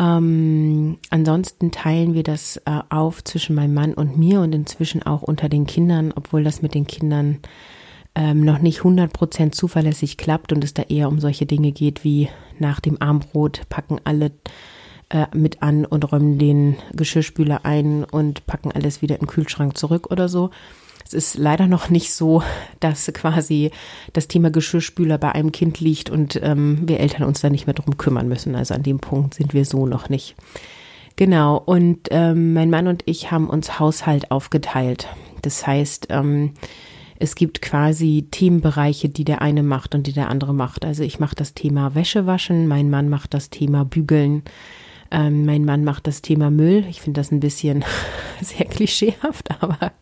Ähm, 0.00 0.98
ansonsten 1.10 1.70
teilen 1.70 2.14
wir 2.14 2.24
das 2.24 2.56
äh, 2.56 2.80
auf 2.88 3.22
zwischen 3.22 3.54
meinem 3.54 3.74
Mann 3.74 3.94
und 3.94 4.18
mir 4.18 4.40
und 4.40 4.52
inzwischen 4.52 5.04
auch 5.04 5.22
unter 5.22 5.48
den 5.48 5.68
Kindern, 5.68 6.12
obwohl 6.16 6.42
das 6.42 6.62
mit 6.62 6.74
den 6.74 6.88
Kindern 6.88 7.38
ähm, 8.16 8.40
noch 8.40 8.58
nicht 8.58 8.80
100% 8.80 9.52
zuverlässig 9.52 10.16
klappt 10.16 10.52
und 10.52 10.64
es 10.64 10.74
da 10.74 10.82
eher 10.82 11.06
um 11.06 11.20
solche 11.20 11.46
Dinge 11.46 11.70
geht 11.70 12.02
wie 12.02 12.28
nach 12.58 12.80
dem 12.80 13.00
Armbrot 13.00 13.68
packen 13.68 14.00
alle 14.02 14.32
äh, 15.12 15.26
mit 15.34 15.62
an 15.62 15.84
und 15.84 16.10
räumen 16.10 16.38
den 16.38 16.76
Geschirrspüler 16.92 17.64
ein 17.64 18.04
und 18.04 18.46
packen 18.46 18.72
alles 18.72 19.02
wieder 19.02 19.16
in 19.16 19.26
den 19.26 19.28
Kühlschrank 19.28 19.76
zurück 19.76 20.10
oder 20.10 20.28
so. 20.28 20.50
Es 21.04 21.12
ist 21.12 21.36
leider 21.36 21.66
noch 21.66 21.90
nicht 21.90 22.12
so, 22.12 22.42
dass 22.80 23.06
quasi 23.12 23.70
das 24.14 24.28
Thema 24.28 24.50
Geschirrspüler 24.50 25.18
bei 25.18 25.32
einem 25.32 25.52
Kind 25.52 25.80
liegt 25.80 26.08
und 26.08 26.40
ähm, 26.42 26.88
wir 26.88 27.00
Eltern 27.00 27.24
uns 27.24 27.42
da 27.42 27.50
nicht 27.50 27.66
mehr 27.66 27.74
drum 27.74 27.98
kümmern 27.98 28.26
müssen. 28.26 28.54
Also 28.54 28.72
an 28.72 28.82
dem 28.82 29.00
Punkt 29.00 29.34
sind 29.34 29.52
wir 29.52 29.66
so 29.66 29.86
noch 29.86 30.08
nicht. 30.08 30.34
Genau, 31.16 31.58
und 31.58 32.08
ähm, 32.10 32.54
mein 32.54 32.70
Mann 32.70 32.86
und 32.86 33.02
ich 33.04 33.30
haben 33.30 33.50
uns 33.50 33.78
Haushalt 33.78 34.30
aufgeteilt. 34.30 35.08
Das 35.42 35.66
heißt, 35.66 36.06
ähm, 36.08 36.54
es 37.18 37.34
gibt 37.34 37.60
quasi 37.60 38.26
Themenbereiche, 38.30 39.08
die 39.10 39.24
der 39.24 39.42
eine 39.42 39.62
macht 39.62 39.94
und 39.94 40.06
die 40.06 40.12
der 40.12 40.30
andere 40.30 40.54
macht. 40.54 40.84
Also 40.84 41.02
ich 41.02 41.20
mache 41.20 41.36
das 41.36 41.52
Thema 41.52 41.94
Wäsche 41.94 42.26
waschen, 42.26 42.66
mein 42.66 42.88
Mann 42.88 43.08
macht 43.10 43.34
das 43.34 43.50
Thema 43.50 43.84
Bügeln, 43.84 44.42
ähm, 45.12 45.44
mein 45.44 45.64
Mann 45.64 45.84
macht 45.84 46.06
das 46.06 46.22
Thema 46.22 46.50
Müll. 46.50 46.86
Ich 46.88 47.02
finde 47.02 47.20
das 47.20 47.30
ein 47.30 47.40
bisschen 47.40 47.84
sehr 48.40 48.66
klischeehaft, 48.66 49.50
aber 49.60 49.92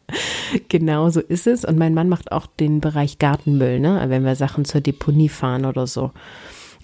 genau 0.69 1.11
so 1.11 1.21
ist 1.21 1.49
es. 1.49 1.65
Und 1.65 1.79
mein 1.79 1.95
Mann 1.95 2.09
macht 2.09 2.31
auch 2.31 2.47
den 2.47 2.81
Bereich 2.81 3.19
Gartenmüll, 3.19 3.81
ne? 3.81 4.05
wenn 4.07 4.25
wir 4.25 4.37
Sachen 4.37 4.65
zur 4.65 4.81
Deponie 4.81 5.29
fahren 5.29 5.65
oder 5.65 5.89
so. 5.89 6.13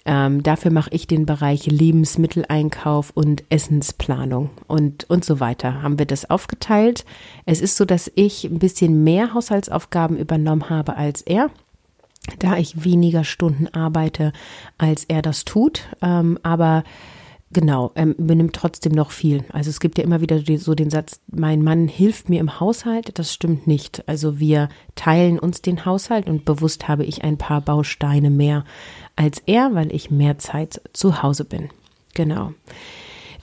Ähm, 0.05 0.43
dafür 0.43 0.71
mache 0.71 0.89
ich 0.91 1.07
den 1.07 1.25
Bereich 1.25 1.65
Lebensmitteleinkauf 1.67 3.11
und 3.13 3.43
Essensplanung 3.49 4.49
und, 4.67 5.09
und 5.09 5.23
so 5.23 5.39
weiter. 5.39 5.81
Haben 5.81 5.97
wir 5.97 6.05
das 6.05 6.29
aufgeteilt. 6.29 7.05
Es 7.45 7.61
ist 7.61 7.77
so, 7.77 7.85
dass 7.85 8.11
ich 8.15 8.43
ein 8.43 8.59
bisschen 8.59 9.03
mehr 9.03 9.33
Haushaltsaufgaben 9.33 10.17
übernommen 10.17 10.69
habe 10.69 10.97
als 10.97 11.21
er 11.21 11.49
da 12.39 12.57
ich 12.57 12.83
weniger 12.83 13.23
Stunden 13.23 13.67
arbeite, 13.67 14.33
als 14.77 15.05
er 15.05 15.21
das 15.21 15.45
tut. 15.45 15.83
Ähm, 16.01 16.37
aber 16.43 16.83
Genau, 17.51 17.91
er 17.95 18.07
übernimmt 18.07 18.55
trotzdem 18.55 18.91
noch 18.91 19.11
viel. 19.11 19.45
Also 19.53 19.69
es 19.69 19.79
gibt 19.79 19.97
ja 19.97 20.03
immer 20.03 20.19
wieder 20.19 20.41
so 20.57 20.75
den 20.75 20.89
Satz, 20.89 21.21
mein 21.27 21.63
Mann 21.63 21.87
hilft 21.87 22.27
mir 22.27 22.41
im 22.41 22.59
Haushalt. 22.59 23.17
Das 23.17 23.33
stimmt 23.33 23.67
nicht. 23.67 24.03
Also 24.07 24.39
wir 24.39 24.67
teilen 24.95 25.39
uns 25.39 25.61
den 25.61 25.85
Haushalt 25.85 26.27
und 26.27 26.43
bewusst 26.43 26.89
habe 26.89 27.05
ich 27.05 27.23
ein 27.23 27.37
paar 27.37 27.61
Bausteine 27.61 28.29
mehr 28.29 28.65
als 29.15 29.41
er, 29.45 29.73
weil 29.73 29.93
ich 29.93 30.11
mehr 30.11 30.37
Zeit 30.37 30.81
zu 30.91 31.23
Hause 31.23 31.45
bin. 31.45 31.69
Genau. 32.13 32.51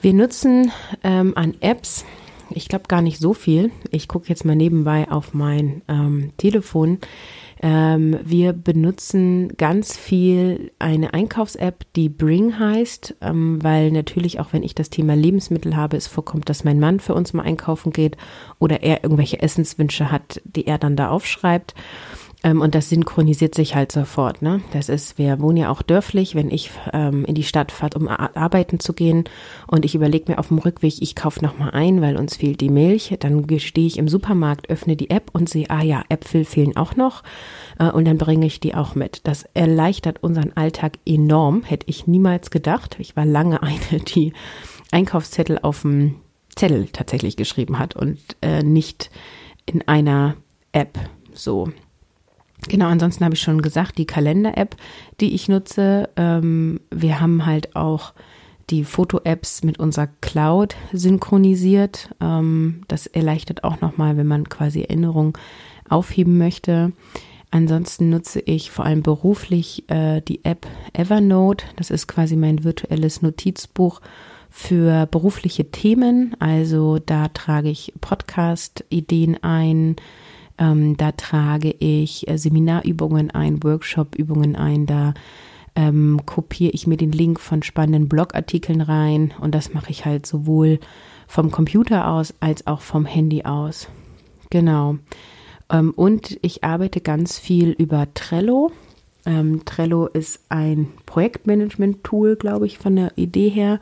Wir 0.01 0.13
nutzen 0.13 0.71
ähm, 1.03 1.33
an 1.35 1.55
Apps, 1.61 2.05
ich 2.51 2.67
glaube 2.67 2.85
gar 2.87 3.01
nicht 3.01 3.19
so 3.19 3.33
viel. 3.33 3.71
Ich 3.89 4.07
gucke 4.07 4.29
jetzt 4.29 4.45
mal 4.45 4.55
nebenbei 4.55 5.09
auf 5.09 5.33
mein 5.33 5.81
ähm, 5.87 6.31
Telefon. 6.37 6.99
Ähm, 7.67 8.19
wir 8.23 8.53
benutzen 8.53 9.57
ganz 9.57 9.97
viel 9.97 10.71
eine 10.77 11.15
Einkaufs-App, 11.15 11.83
die 11.95 12.09
Bring 12.09 12.59
heißt, 12.59 13.15
ähm, 13.21 13.57
weil 13.63 13.89
natürlich 13.89 14.39
auch 14.39 14.53
wenn 14.53 14.61
ich 14.61 14.75
das 14.75 14.91
Thema 14.91 15.15
Lebensmittel 15.15 15.75
habe, 15.75 15.97
es 15.97 16.05
vorkommt, 16.05 16.47
dass 16.47 16.63
mein 16.63 16.79
Mann 16.79 16.99
für 16.99 17.15
uns 17.15 17.33
mal 17.33 17.41
einkaufen 17.41 17.91
geht 17.91 18.17
oder 18.59 18.83
er 18.83 19.03
irgendwelche 19.03 19.41
Essenswünsche 19.41 20.11
hat, 20.11 20.43
die 20.43 20.67
er 20.67 20.77
dann 20.77 20.95
da 20.95 21.09
aufschreibt. 21.09 21.73
Ähm, 22.45 22.61
und 22.61 22.75
das 22.75 22.89
synchronisiert 22.89 23.55
sich 23.55 23.75
halt 23.75 23.91
sofort. 23.91 24.43
Ne? 24.43 24.61
Das 24.71 24.87
ist, 24.87 25.17
wir 25.17 25.41
wohnen 25.41 25.57
ja 25.57 25.71
auch 25.71 25.81
dörflich, 25.81 26.35
wenn 26.35 26.51
ich 26.51 26.69
ähm, 26.93 27.25
in 27.25 27.33
die 27.33 27.43
Stadt 27.43 27.71
fahre, 27.71 27.97
um 27.97 28.07
arbeiten 28.07 28.79
zu 28.79 28.93
gehen 28.93 29.23
und 29.65 29.83
ich 29.83 29.95
überlege 29.95 30.31
mir 30.31 30.37
auf 30.37 30.49
dem 30.49 30.59
Rückweg, 30.59 31.01
ich 31.01 31.15
kaufe 31.15 31.43
nochmal 31.43 31.71
ein, 31.71 32.01
weil 32.01 32.17
uns 32.17 32.35
fehlt 32.35 32.61
die 32.61 32.69
Milch. 32.69 33.15
Dann 33.19 33.47
stehe 33.59 33.87
ich 33.87 33.97
im 33.97 34.07
Supermarkt, 34.07 34.69
öffne 34.69 34.95
die 34.95 35.09
App 35.09 35.31
und 35.33 35.49
sehe, 35.49 35.69
ah 35.71 35.81
ja, 35.81 36.03
Äpfel 36.09 36.45
fehlen 36.45 36.77
auch 36.77 36.95
noch 36.95 37.23
äh, 37.79 37.89
und 37.89 38.05
dann 38.05 38.19
bringe 38.19 38.45
ich 38.45 38.59
die 38.59 38.75
auch 38.75 38.93
mit. 38.93 39.21
Das 39.23 39.45
erleichtert 39.55 40.21
unseren 40.21 40.53
Alltag 40.53 40.99
enorm, 41.03 41.63
hätte 41.63 41.87
ich 41.89 42.05
niemals 42.05 42.51
gedacht. 42.51 42.97
Ich 42.99 43.15
war 43.15 43.25
lange 43.25 43.63
eine, 43.63 44.01
die 44.01 44.33
Einkaufszettel 44.91 45.57
auf 45.63 45.81
dem 45.81 46.17
Zettel 46.55 46.89
tatsächlich 46.93 47.37
geschrieben 47.37 47.79
hat 47.79 47.95
und 47.95 48.19
äh, 48.43 48.61
nicht 48.61 49.09
in 49.65 49.87
einer 49.87 50.35
App 50.73 50.99
so. 51.33 51.71
Genau, 52.69 52.87
ansonsten 52.87 53.23
habe 53.23 53.35
ich 53.35 53.41
schon 53.41 53.61
gesagt, 53.61 53.97
die 53.97 54.05
Kalender-App, 54.05 54.75
die 55.21 55.35
ich 55.35 55.47
nutze. 55.47 56.09
Ähm, 56.15 56.79
wir 56.89 57.19
haben 57.19 57.45
halt 57.45 57.75
auch 57.75 58.13
die 58.69 58.83
Foto-Apps 58.83 59.63
mit 59.63 59.79
unserer 59.79 60.07
Cloud 60.21 60.75
synchronisiert. 60.91 62.09
Ähm, 62.19 62.81
das 62.87 63.05
erleichtert 63.07 63.63
auch 63.63 63.81
nochmal, 63.81 64.17
wenn 64.17 64.27
man 64.27 64.49
quasi 64.49 64.81
Erinnerungen 64.81 65.33
aufheben 65.87 66.37
möchte. 66.37 66.93
Ansonsten 67.51 68.09
nutze 68.09 68.41
ich 68.41 68.71
vor 68.71 68.85
allem 68.85 69.03
beruflich 69.03 69.89
äh, 69.89 70.21
die 70.21 70.43
App 70.43 70.67
Evernote. 70.93 71.65
Das 71.75 71.91
ist 71.91 72.07
quasi 72.07 72.35
mein 72.35 72.63
virtuelles 72.63 73.21
Notizbuch 73.21 74.01
für 74.49 75.05
berufliche 75.05 75.69
Themen. 75.69 76.35
Also 76.39 76.97
da 76.97 77.27
trage 77.27 77.69
ich 77.69 77.93
Podcast-Ideen 78.01 79.41
ein, 79.43 79.95
ähm, 80.57 80.97
da 80.97 81.11
trage 81.11 81.75
ich 81.79 82.27
äh, 82.27 82.37
Seminarübungen 82.37 83.31
ein, 83.31 83.63
Workshop-Übungen 83.63 84.55
ein, 84.55 84.85
da 84.85 85.13
ähm, 85.75 86.21
kopiere 86.25 86.71
ich 86.71 86.87
mir 86.87 86.97
den 86.97 87.11
Link 87.11 87.39
von 87.39 87.61
spannenden 87.63 88.07
Blogartikeln 88.07 88.81
rein 88.81 89.33
und 89.41 89.53
das 89.53 89.73
mache 89.73 89.91
ich 89.91 90.05
halt 90.05 90.25
sowohl 90.25 90.79
vom 91.27 91.51
Computer 91.51 92.07
aus 92.07 92.33
als 92.39 92.65
auch 92.67 92.81
vom 92.81 93.05
Handy 93.05 93.43
aus. 93.43 93.89
Genau. 94.49 94.97
Ähm, 95.69 95.91
und 95.95 96.37
ich 96.41 96.63
arbeite 96.63 97.01
ganz 97.01 97.37
viel 97.39 97.71
über 97.71 98.07
Trello. 98.13 98.71
Ähm, 99.25 99.65
Trello 99.65 100.05
ist 100.05 100.39
ein 100.49 100.87
Projektmanagement-Tool, 101.05 102.35
glaube 102.35 102.67
ich, 102.67 102.77
von 102.77 102.95
der 102.95 103.17
Idee 103.17 103.49
her. 103.49 103.79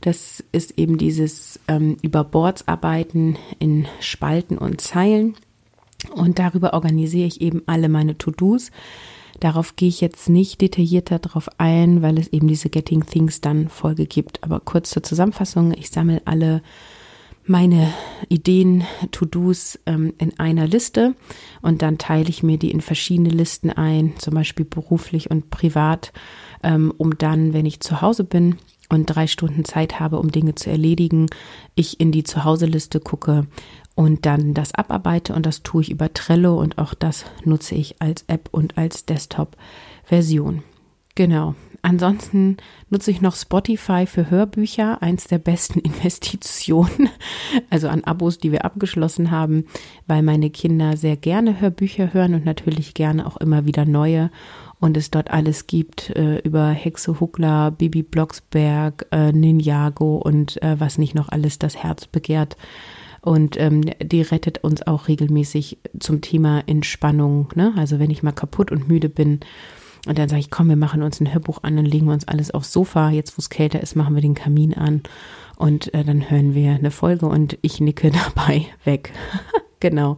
Das 0.00 0.42
ist 0.52 0.78
eben 0.78 0.96
dieses 0.98 1.60
ähm, 1.68 1.98
über 2.02 2.24
Boards 2.24 2.66
arbeiten 2.66 3.36
in 3.58 3.86
Spalten 4.00 4.56
und 4.56 4.80
Zeilen. 4.80 5.36
Und 6.14 6.38
darüber 6.38 6.74
organisiere 6.74 7.26
ich 7.26 7.40
eben 7.40 7.62
alle 7.66 7.88
meine 7.88 8.16
To-Dos. 8.16 8.70
Darauf 9.40 9.76
gehe 9.76 9.88
ich 9.88 10.00
jetzt 10.00 10.28
nicht 10.28 10.60
detaillierter 10.60 11.18
drauf 11.18 11.48
ein, 11.58 12.02
weil 12.02 12.18
es 12.18 12.28
eben 12.28 12.48
diese 12.48 12.70
Getting 12.70 13.06
Things 13.06 13.40
dann 13.40 13.68
Folge 13.68 14.06
gibt. 14.06 14.42
Aber 14.42 14.60
kurz 14.60 14.90
zur 14.90 15.02
Zusammenfassung. 15.02 15.72
Ich 15.74 15.90
sammle 15.90 16.22
alle 16.24 16.62
meine 17.48 17.92
Ideen, 18.28 18.84
To-Dos 19.10 19.78
ähm, 19.86 20.12
in 20.18 20.38
einer 20.38 20.66
Liste 20.66 21.14
und 21.62 21.82
dann 21.82 21.98
teile 21.98 22.28
ich 22.28 22.42
mir 22.42 22.58
die 22.58 22.70
in 22.70 22.80
verschiedene 22.80 23.30
Listen 23.30 23.70
ein, 23.70 24.14
zum 24.18 24.34
Beispiel 24.34 24.66
beruflich 24.66 25.30
und 25.30 25.50
privat, 25.50 26.12
ähm, 26.62 26.92
um 26.98 27.16
dann, 27.16 27.54
wenn 27.54 27.64
ich 27.64 27.80
zu 27.80 28.02
Hause 28.02 28.24
bin 28.24 28.58
und 28.90 29.06
drei 29.06 29.26
Stunden 29.26 29.64
Zeit 29.64 29.98
habe, 29.98 30.18
um 30.18 30.30
Dinge 30.30 30.56
zu 30.56 30.70
erledigen, 30.70 31.26
ich 31.74 32.00
in 32.00 32.12
die 32.12 32.24
Zuhause-Liste 32.24 33.00
gucke 33.00 33.46
und 33.98 34.26
dann 34.26 34.54
das 34.54 34.72
abarbeite 34.76 35.34
und 35.34 35.44
das 35.44 35.64
tue 35.64 35.82
ich 35.82 35.90
über 35.90 36.14
Trello 36.14 36.56
und 36.60 36.78
auch 36.78 36.94
das 36.94 37.24
nutze 37.44 37.74
ich 37.74 38.00
als 38.00 38.22
App 38.28 38.48
und 38.52 38.78
als 38.78 39.06
Desktop-Version. 39.06 40.62
Genau. 41.16 41.56
Ansonsten 41.82 42.58
nutze 42.90 43.10
ich 43.10 43.22
noch 43.22 43.34
Spotify 43.34 44.06
für 44.06 44.30
Hörbücher, 44.30 45.02
eins 45.02 45.26
der 45.26 45.38
besten 45.38 45.80
Investitionen, 45.80 47.08
also 47.70 47.88
an 47.88 48.04
Abos, 48.04 48.38
die 48.38 48.52
wir 48.52 48.64
abgeschlossen 48.64 49.32
haben, 49.32 49.64
weil 50.06 50.22
meine 50.22 50.50
Kinder 50.50 50.96
sehr 50.96 51.16
gerne 51.16 51.60
Hörbücher 51.60 52.14
hören 52.14 52.34
und 52.34 52.44
natürlich 52.44 52.94
gerne 52.94 53.26
auch 53.26 53.38
immer 53.38 53.66
wieder 53.66 53.84
neue 53.84 54.30
und 54.78 54.96
es 54.96 55.10
dort 55.10 55.32
alles 55.32 55.66
gibt 55.66 56.10
äh, 56.10 56.38
über 56.44 56.68
Hexe 56.68 57.18
Huckler, 57.18 57.72
Bibi 57.72 58.04
Blocksberg, 58.04 59.06
äh, 59.10 59.32
Ninjago 59.32 60.18
und 60.18 60.62
äh, 60.62 60.78
was 60.78 60.98
nicht 60.98 61.16
noch 61.16 61.30
alles 61.30 61.58
das 61.58 61.82
Herz 61.82 62.06
begehrt. 62.06 62.56
Und 63.28 63.60
ähm, 63.60 63.82
die 64.02 64.22
rettet 64.22 64.64
uns 64.64 64.86
auch 64.86 65.06
regelmäßig 65.06 65.76
zum 66.00 66.22
Thema 66.22 66.62
Entspannung. 66.66 67.50
Ne? 67.56 67.74
Also 67.76 67.98
wenn 67.98 68.08
ich 68.08 68.22
mal 68.22 68.32
kaputt 68.32 68.72
und 68.72 68.88
müde 68.88 69.10
bin, 69.10 69.40
und 70.06 70.16
dann 70.16 70.30
sage 70.30 70.40
ich, 70.40 70.50
komm, 70.50 70.70
wir 70.70 70.76
machen 70.76 71.02
uns 71.02 71.20
ein 71.20 71.30
Hörbuch 71.34 71.62
an, 71.62 71.76
dann 71.76 71.84
legen 71.84 72.06
wir 72.06 72.14
uns 72.14 72.26
alles 72.26 72.50
aufs 72.52 72.72
Sofa. 72.72 73.10
Jetzt, 73.10 73.36
wo 73.36 73.40
es 73.40 73.50
kälter 73.50 73.82
ist, 73.82 73.96
machen 73.96 74.14
wir 74.14 74.22
den 74.22 74.32
Kamin 74.32 74.72
an 74.72 75.02
und 75.58 75.92
äh, 75.92 76.04
dann 76.04 76.30
hören 76.30 76.54
wir 76.54 76.70
eine 76.70 76.90
Folge 76.90 77.26
und 77.26 77.58
ich 77.60 77.82
nicke 77.82 78.10
dabei 78.34 78.64
weg. 78.84 79.12
genau. 79.80 80.16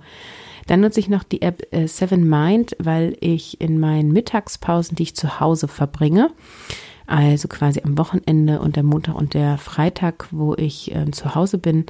Dann 0.68 0.78
nutze 0.78 1.00
ich 1.00 1.08
noch 1.08 1.24
die 1.24 1.42
App 1.42 1.66
äh, 1.72 1.88
Seven 1.88 2.28
Mind, 2.28 2.76
weil 2.78 3.16
ich 3.18 3.60
in 3.60 3.80
meinen 3.80 4.12
Mittagspausen, 4.12 4.94
die 4.94 5.02
ich 5.02 5.16
zu 5.16 5.40
Hause 5.40 5.66
verbringe, 5.66 6.30
also 7.10 7.48
quasi 7.48 7.82
am 7.84 7.98
Wochenende 7.98 8.60
und 8.60 8.76
der 8.76 8.82
Montag 8.82 9.14
und 9.14 9.34
der 9.34 9.58
Freitag, 9.58 10.28
wo 10.30 10.54
ich 10.54 10.94
äh, 10.94 11.10
zu 11.10 11.34
Hause 11.34 11.58
bin, 11.58 11.84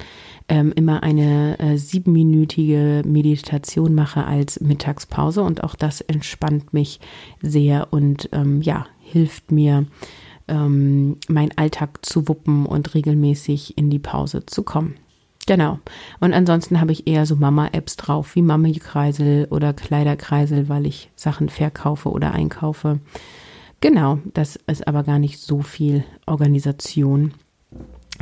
ähm, 0.49 0.73
immer 0.75 1.03
eine 1.03 1.59
äh, 1.59 1.77
siebenminütige 1.77 3.03
Meditation 3.05 3.93
mache 3.93 4.25
als 4.25 4.59
Mittagspause 4.61 5.43
und 5.43 5.63
auch 5.63 5.75
das 5.75 6.01
entspannt 6.01 6.73
mich 6.73 6.99
sehr 7.41 7.87
und 7.91 8.29
ähm, 8.31 8.61
ja, 8.61 8.87
hilft 8.99 9.51
mir, 9.51 9.85
ähm, 10.47 11.17
meinen 11.27 11.51
Alltag 11.55 11.99
zu 12.05 12.27
wuppen 12.27 12.65
und 12.65 12.93
regelmäßig 12.93 13.77
in 13.77 13.89
die 13.89 13.99
Pause 13.99 14.45
zu 14.45 14.63
kommen. 14.63 14.95
Genau. 15.47 15.79
Und 16.19 16.33
ansonsten 16.33 16.79
habe 16.79 16.91
ich 16.91 17.07
eher 17.07 17.25
so 17.25 17.35
Mama-Apps 17.35 17.97
drauf, 17.97 18.35
wie 18.35 18.41
Mami-Kreisel 18.41 19.47
oder 19.49 19.73
Kleiderkreisel, 19.73 20.69
weil 20.69 20.85
ich 20.85 21.09
Sachen 21.15 21.49
verkaufe 21.49 22.09
oder 22.09 22.31
einkaufe. 22.31 22.99
Genau, 23.81 24.19
das 24.33 24.57
ist 24.67 24.87
aber 24.87 25.03
gar 25.03 25.19
nicht 25.19 25.39
so 25.39 25.61
viel 25.61 26.03
Organisation 26.27 27.33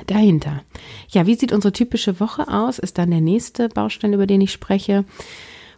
dahinter. 0.08 0.64
Ja, 1.10 1.28
wie 1.28 1.36
sieht 1.36 1.52
unsere 1.52 1.74
typische 1.74 2.20
Woche 2.22 2.48
aus? 2.48 2.80
Ist 2.80 2.98
dann 2.98 3.12
der 3.12 3.22
nächste 3.22 3.68
Baustein, 3.68 4.14
über 4.14 4.26
den 4.26 4.42
ich 4.42 4.54
spreche. 4.54 5.04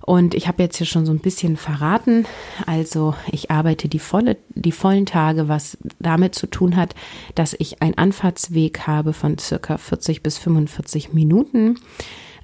Und 0.04 0.34
ich 0.34 0.48
habe 0.48 0.64
jetzt 0.64 0.78
hier 0.78 0.88
schon 0.88 1.06
so 1.06 1.12
ein 1.12 1.20
bisschen 1.20 1.58
verraten. 1.58 2.26
Also 2.66 3.16
ich 3.32 3.52
arbeite 3.52 3.88
die 3.88 4.00
volle, 4.00 4.38
die 4.50 4.72
vollen 4.72 5.06
Tage, 5.06 5.48
was 5.48 5.78
damit 6.00 6.36
zu 6.36 6.48
tun 6.48 6.76
hat, 6.76 6.96
dass 7.36 7.56
ich 7.58 7.82
einen 7.82 7.98
Anfahrtsweg 7.98 8.88
habe 8.88 9.14
von 9.14 9.38
circa 9.38 9.78
40 9.78 10.24
bis 10.24 10.38
45 10.38 11.14
Minuten. 11.14 11.78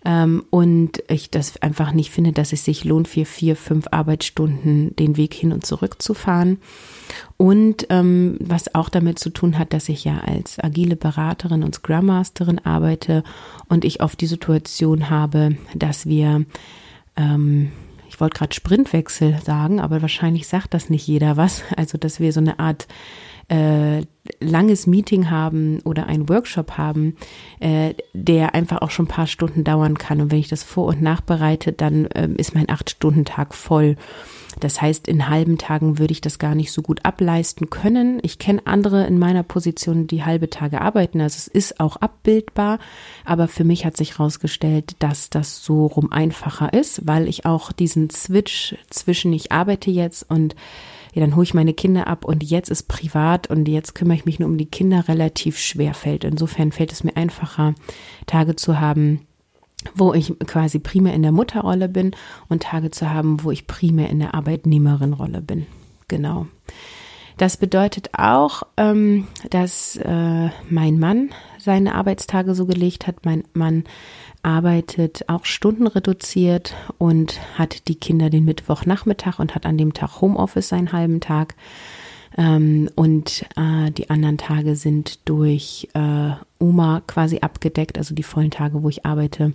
Ähm, 0.07 0.45
und 0.51 1.03
ich 1.09 1.29
das 1.31 1.61
einfach 1.61 1.91
nicht 1.91 2.11
finde, 2.11 2.31
dass 2.31 2.53
es 2.53 2.63
sich 2.63 2.85
lohnt, 2.85 3.09
für 3.09 3.25
vier, 3.25 3.57
fünf 3.57 3.87
Arbeitsstunden 3.91 4.95
den 4.95 5.17
Weg 5.17 5.33
hin 5.33 5.51
und 5.51 5.65
zurück 5.65 6.01
zu 6.01 6.13
fahren. 6.13 6.59
Und 7.35 7.87
ähm, 7.89 8.37
was 8.39 8.73
auch 8.73 8.87
damit 8.87 9.19
zu 9.19 9.29
tun 9.29 9.59
hat, 9.59 9.73
dass 9.73 9.89
ich 9.89 10.05
ja 10.05 10.19
als 10.19 10.63
agile 10.63 10.95
Beraterin 10.95 11.61
und 11.61 11.75
Scrum 11.75 12.05
Masterin 12.05 12.59
arbeite 12.59 13.25
und 13.67 13.83
ich 13.83 14.01
oft 14.01 14.21
die 14.21 14.27
Situation 14.27 15.09
habe, 15.09 15.57
dass 15.75 16.05
wir 16.05 16.45
ähm, 17.17 17.73
ich 18.07 18.21
wollte 18.21 18.37
gerade 18.37 18.55
Sprintwechsel 18.55 19.37
sagen, 19.43 19.81
aber 19.81 20.01
wahrscheinlich 20.01 20.47
sagt 20.47 20.73
das 20.73 20.89
nicht 20.89 21.05
jeder 21.05 21.35
was. 21.37 21.63
Also, 21.75 21.97
dass 21.97 22.19
wir 22.21 22.31
so 22.31 22.39
eine 22.39 22.59
Art 22.59 22.87
äh, 23.49 24.01
langes 24.39 24.87
Meeting 24.87 25.29
haben 25.29 25.79
oder 25.81 26.07
einen 26.07 26.27
Workshop 26.29 26.77
haben, 26.77 27.15
äh, 27.59 27.93
der 28.13 28.55
einfach 28.55 28.81
auch 28.81 28.91
schon 28.91 29.05
ein 29.05 29.09
paar 29.09 29.27
Stunden 29.27 29.63
dauern 29.63 29.97
kann. 29.97 30.19
Und 30.19 30.31
wenn 30.31 30.39
ich 30.39 30.49
das 30.49 30.63
vor- 30.63 30.87
und 30.87 31.01
nachbereite, 31.01 31.71
dann 31.71 32.05
äh, 32.07 32.27
ist 32.37 32.55
mein 32.55 32.69
Acht-Stunden-Tag 32.69 33.53
voll. 33.53 33.95
Das 34.59 34.81
heißt, 34.81 35.07
in 35.07 35.29
halben 35.29 35.57
Tagen 35.57 35.99
würde 35.99 36.11
ich 36.11 36.21
das 36.21 36.39
gar 36.39 36.55
nicht 36.55 36.71
so 36.71 36.81
gut 36.81 37.05
ableisten 37.05 37.69
können. 37.69 38.19
Ich 38.23 38.39
kenne 38.39 38.61
andere 38.65 39.05
in 39.05 39.19
meiner 39.19 39.43
Position, 39.43 40.07
die 40.07 40.23
halbe 40.23 40.49
Tage 40.49 40.81
arbeiten. 40.81 41.21
Also 41.21 41.37
es 41.37 41.47
ist 41.47 41.79
auch 41.79 41.97
abbildbar. 41.97 42.79
Aber 43.23 43.47
für 43.47 43.63
mich 43.63 43.85
hat 43.85 43.95
sich 43.95 44.17
herausgestellt, 44.17 44.95
dass 44.99 45.29
das 45.29 45.63
so 45.63 45.85
rum 45.85 46.11
einfacher 46.11 46.73
ist, 46.73 47.05
weil 47.05 47.27
ich 47.27 47.45
auch 47.45 47.71
diesen 47.71 48.09
Switch 48.09 48.75
zwischen 48.89 49.31
ich 49.31 49.51
arbeite 49.51 49.91
jetzt 49.91 50.29
und 50.29 50.55
ja, 51.17 51.25
dann 51.25 51.35
hole 51.35 51.45
ich 51.45 51.55
meine 51.55 51.73
Kinder 51.73 52.05
ab 52.05 52.25
und 52.25 52.43
jetzt 52.43 52.69
ist 52.69 52.83
privat 52.87 53.49
und 53.49 53.67
jetzt 53.67 53.95
kümmere 53.95 54.17
ich 54.17 54.25
mich 54.25 54.37
nur 54.37 54.47
um 54.47 54.59
die 54.59 54.69
Kinder 54.69 55.07
relativ 55.07 55.57
schwer 55.57 55.95
fällt. 55.95 56.23
Insofern 56.23 56.71
fällt 56.71 56.91
es 56.91 57.03
mir 57.03 57.17
einfacher, 57.17 57.73
Tage 58.27 58.55
zu 58.55 58.79
haben, 58.79 59.21
wo 59.95 60.13
ich 60.13 60.37
quasi 60.45 60.77
primär 60.77 61.15
in 61.15 61.23
der 61.23 61.31
Mutterrolle 61.31 61.89
bin 61.89 62.15
und 62.49 62.61
Tage 62.61 62.91
zu 62.91 63.09
haben, 63.09 63.43
wo 63.43 63.49
ich 63.49 63.65
primär 63.65 64.11
in 64.11 64.19
der 64.19 64.35
Arbeitnehmerinrolle 64.35 65.41
bin. 65.41 65.65
Genau. 66.07 66.45
Das 67.37 67.57
bedeutet 67.57 68.09
auch, 68.13 68.61
ähm, 68.77 69.27
dass 69.49 69.95
äh, 69.95 70.49
mein 70.69 70.99
Mann 70.99 71.31
seine 71.57 71.95
Arbeitstage 71.95 72.53
so 72.53 72.67
gelegt 72.67 73.07
hat. 73.07 73.25
Mein 73.25 73.43
Mann 73.53 73.85
arbeitet 74.47 75.25
auch 75.27 75.43
stundenreduziert 75.43 76.73
und 76.97 77.41
hat 77.57 77.89
die 77.89 77.95
Kinder 77.95 78.29
den 78.29 78.45
Mittwochnachmittag 78.45 79.39
und 79.39 79.53
hat 79.53 79.65
an 79.65 79.77
dem 79.77 79.93
Tag 79.93 80.21
Homeoffice 80.21 80.69
seinen 80.69 80.93
halben 80.93 81.19
Tag. 81.19 81.55
Ähm, 82.37 82.89
und 82.95 83.45
äh, 83.57 83.91
die 83.91 84.09
anderen 84.09 84.37
Tage 84.37 84.77
sind 84.77 85.27
durch 85.27 85.89
äh, 85.93 86.29
Oma 86.59 87.01
quasi 87.07 87.39
abgedeckt, 87.39 87.97
also 87.97 88.15
die 88.15 88.23
vollen 88.23 88.51
Tage, 88.51 88.83
wo 88.83 88.89
ich 88.89 89.05
arbeite, 89.05 89.51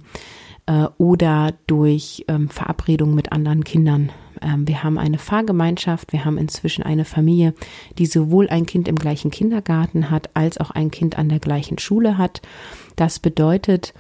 äh, 0.67 0.85
oder 0.99 1.55
durch 1.67 2.27
ähm, 2.29 2.51
Verabredungen 2.51 3.15
mit 3.15 3.33
anderen 3.33 3.65
Kindern. 3.65 4.13
Ähm, 4.43 4.69
wir 4.69 4.83
haben 4.83 4.99
eine 4.99 5.19
Fahrgemeinschaft, 5.19 6.13
wir 6.13 6.27
haben 6.27 6.37
inzwischen 6.37 6.83
eine 6.83 7.07
Familie, 7.07 7.55
die 7.97 8.07
sowohl 8.07 8.51
ein 8.51 8.67
Kind 8.67 8.89
im 8.89 8.97
gleichen 8.97 9.31
Kindergarten 9.31 10.11
hat, 10.11 10.29
als 10.35 10.59
auch 10.59 10.71
ein 10.71 10.91
Kind 10.91 11.19
an 11.19 11.31
der 11.31 11.41
gleichen 11.41 11.79
Schule 11.79 12.19
hat. 12.19 12.43
Das 12.97 13.21
bedeutet, 13.21 13.95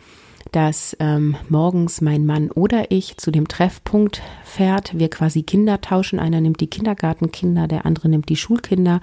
dass 0.50 0.96
ähm, 1.00 1.36
morgens 1.48 2.00
mein 2.00 2.26
Mann 2.26 2.50
oder 2.50 2.90
ich 2.90 3.16
zu 3.16 3.30
dem 3.30 3.48
Treffpunkt 3.48 4.20
fährt. 4.44 4.98
Wir 4.98 5.08
quasi 5.08 5.42
Kinder 5.42 5.80
tauschen. 5.80 6.18
Einer 6.18 6.40
nimmt 6.40 6.60
die 6.60 6.66
Kindergartenkinder, 6.66 7.68
der 7.68 7.86
andere 7.86 8.08
nimmt 8.08 8.28
die 8.28 8.36
Schulkinder, 8.36 9.00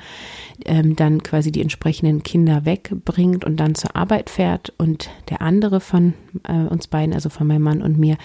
ähm, 0.66 0.96
dann 0.96 1.24
quasi 1.24 1.52
die 1.52 1.62
entsprechenden 1.62 2.24
Kinder 2.24 2.66
wegbringt 2.66 3.46
und 3.46 3.58
dann 3.58 3.76
zur 3.76 3.96
Arbeit 3.96 4.30
fährt. 4.30 4.74
Und 4.78 5.10
der 5.30 5.42
andere 5.42 5.80
von 5.80 6.14
äh, 6.48 6.54
uns 6.54 6.88
beiden, 6.88 7.14
also 7.14 7.30
von 7.30 7.48
meinem 7.48 7.64
Mann 7.64 7.82
und 7.82 7.98
mir, 7.98 8.18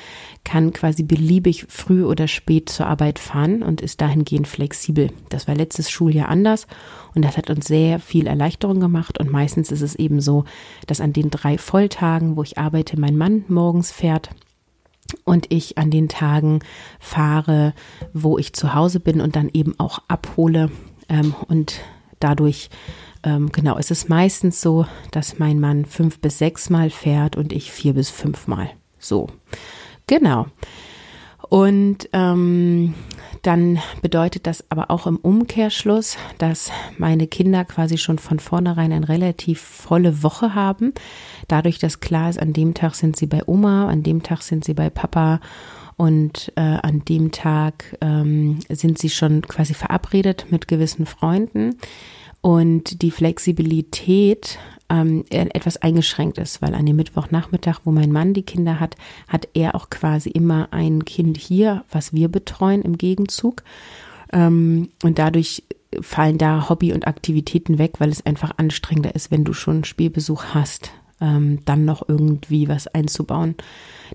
kann 0.44 0.72
quasi 0.72 1.02
beliebig 1.02 1.66
früh 1.68 2.04
oder 2.04 2.28
spät 2.28 2.68
zur 2.68 2.86
Arbeit 2.86 3.18
fahren 3.18 3.62
und 3.62 3.80
ist 3.80 4.00
dahingehend 4.00 4.48
flexibel. 4.48 5.10
Das 5.30 5.48
war 5.48 5.54
letztes 5.54 5.90
Schuljahr 5.90 6.28
anders 6.28 6.66
und 7.14 7.24
das 7.24 7.36
hat 7.36 7.48
uns 7.48 7.66
sehr 7.66 8.00
viel 8.00 8.26
Erleichterung 8.26 8.80
gemacht. 8.80 9.18
Und 9.18 9.30
meistens 9.30 9.70
ist 9.70 9.82
es 9.82 9.94
eben 9.94 10.20
so, 10.20 10.44
dass 10.86 11.00
an 11.00 11.12
den 11.12 11.30
drei 11.30 11.58
Volltagen, 11.58 12.36
wo 12.36 12.42
ich 12.42 12.58
arbeite, 12.58 12.98
mein 13.04 13.18
Mann 13.18 13.44
morgens 13.48 13.92
fährt 13.92 14.30
und 15.24 15.52
ich 15.52 15.76
an 15.76 15.90
den 15.90 16.08
Tagen 16.08 16.60
fahre, 16.98 17.74
wo 18.14 18.38
ich 18.38 18.54
zu 18.54 18.72
Hause 18.72 18.98
bin 18.98 19.20
und 19.20 19.36
dann 19.36 19.50
eben 19.52 19.78
auch 19.78 19.98
abhole. 20.08 20.70
Ähm, 21.10 21.34
und 21.48 21.80
dadurch, 22.18 22.70
ähm, 23.22 23.52
genau, 23.52 23.76
ist 23.76 23.90
es 23.90 24.08
meistens 24.08 24.62
so, 24.62 24.86
dass 25.10 25.38
mein 25.38 25.60
Mann 25.60 25.84
fünf 25.84 26.18
bis 26.20 26.38
sechs 26.38 26.70
Mal 26.70 26.88
fährt 26.88 27.36
und 27.36 27.52
ich 27.52 27.70
vier 27.70 27.92
bis 27.92 28.08
fünf 28.08 28.46
Mal. 28.46 28.70
So, 28.98 29.26
genau. 30.06 30.46
Und 31.48 32.08
ähm, 32.12 32.94
dann 33.42 33.78
bedeutet 34.00 34.46
das 34.46 34.64
aber 34.70 34.90
auch 34.90 35.06
im 35.06 35.16
Umkehrschluss, 35.16 36.16
dass 36.38 36.70
meine 36.96 37.26
Kinder 37.26 37.64
quasi 37.64 37.98
schon 37.98 38.18
von 38.18 38.38
vornherein 38.38 38.92
eine 38.92 39.08
relativ 39.08 39.60
volle 39.60 40.22
Woche 40.22 40.54
haben. 40.54 40.94
Dadurch, 41.48 41.78
dass 41.78 42.00
klar 42.00 42.30
ist, 42.30 42.40
an 42.40 42.52
dem 42.52 42.74
Tag 42.74 42.94
sind 42.94 43.16
sie 43.16 43.26
bei 43.26 43.42
Oma, 43.46 43.88
an 43.88 44.02
dem 44.02 44.22
Tag 44.22 44.42
sind 44.42 44.64
sie 44.64 44.74
bei 44.74 44.88
Papa 44.88 45.40
und 45.96 46.52
äh, 46.56 46.60
an 46.60 47.04
dem 47.04 47.30
Tag 47.30 47.96
ähm, 48.00 48.58
sind 48.68 48.98
sie 48.98 49.10
schon 49.10 49.42
quasi 49.42 49.74
verabredet 49.74 50.46
mit 50.50 50.66
gewissen 50.66 51.06
Freunden. 51.06 51.76
Und 52.44 53.00
die 53.00 53.10
Flexibilität 53.10 54.58
ähm, 54.90 55.24
etwas 55.30 55.78
eingeschränkt 55.78 56.36
ist, 56.36 56.60
weil 56.60 56.74
an 56.74 56.84
dem 56.84 56.96
Mittwochnachmittag, 56.96 57.80
wo 57.84 57.90
mein 57.90 58.12
Mann 58.12 58.34
die 58.34 58.42
Kinder 58.42 58.80
hat, 58.80 58.96
hat 59.28 59.48
er 59.54 59.74
auch 59.74 59.88
quasi 59.88 60.28
immer 60.28 60.68
ein 60.70 61.06
Kind 61.06 61.38
hier, 61.38 61.86
was 61.90 62.12
wir 62.12 62.28
betreuen 62.28 62.82
im 62.82 62.98
Gegenzug. 62.98 63.62
Ähm, 64.30 64.90
und 65.02 65.18
dadurch 65.18 65.62
fallen 66.02 66.36
da 66.36 66.68
Hobby 66.68 66.92
und 66.92 67.06
Aktivitäten 67.06 67.78
weg, 67.78 67.92
weil 67.96 68.10
es 68.10 68.26
einfach 68.26 68.58
anstrengender 68.58 69.14
ist, 69.14 69.30
wenn 69.30 69.44
du 69.44 69.54
schon 69.54 69.84
Spielbesuch 69.84 70.44
hast, 70.52 70.90
ähm, 71.24 71.60
dann 71.64 71.84
noch 71.86 72.06
irgendwie 72.06 72.68
was 72.68 72.86
einzubauen. 72.86 73.54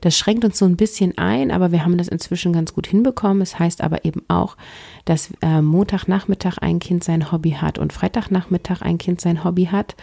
Das 0.01 0.17
schränkt 0.17 0.45
uns 0.45 0.59
so 0.59 0.65
ein 0.65 0.77
bisschen 0.77 1.17
ein, 1.17 1.49
aber 1.51 1.71
wir 1.71 1.83
haben 1.83 1.97
das 1.97 2.07
inzwischen 2.07 2.53
ganz 2.53 2.73
gut 2.73 2.87
hinbekommen. 2.87 3.41
Es 3.41 3.57
heißt 3.57 3.81
aber 3.81 4.05
eben 4.05 4.21
auch, 4.27 4.55
dass 5.05 5.31
äh, 5.41 5.61
Montagnachmittag 5.61 6.59
ein 6.59 6.79
Kind 6.79 7.03
sein 7.03 7.31
Hobby 7.31 7.51
hat 7.51 7.79
und 7.79 7.91
Freitagnachmittag 7.91 8.81
ein 8.81 8.99
Kind 8.99 9.19
sein 9.19 9.43
Hobby 9.43 9.65
hat 9.65 9.95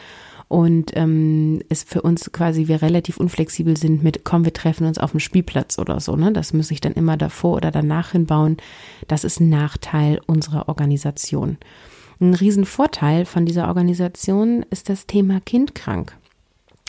und 0.48 0.92
ähm, 0.96 1.60
es 1.68 1.82
für 1.82 2.02
uns 2.02 2.30
quasi 2.32 2.68
wir 2.68 2.82
relativ 2.82 3.16
unflexibel 3.18 3.76
sind 3.76 4.02
mit, 4.02 4.24
komm, 4.24 4.44
wir 4.44 4.52
treffen 4.52 4.86
uns 4.86 4.98
auf 4.98 5.12
dem 5.12 5.20
Spielplatz 5.20 5.78
oder 5.78 5.98
so. 6.00 6.14
Ne? 6.16 6.32
Das 6.32 6.52
muss 6.52 6.70
ich 6.70 6.80
dann 6.80 6.92
immer 6.92 7.16
davor 7.16 7.56
oder 7.56 7.70
danach 7.70 8.12
hinbauen. 8.12 8.56
Das 9.08 9.24
ist 9.24 9.40
ein 9.40 9.48
Nachteil 9.48 10.20
unserer 10.26 10.68
Organisation. 10.68 11.58
Ein 12.20 12.34
Riesenvorteil 12.34 13.24
von 13.24 13.44
dieser 13.44 13.68
Organisation 13.68 14.64
ist 14.70 14.88
das 14.88 15.06
Thema 15.06 15.40
Kindkrank. 15.40 16.16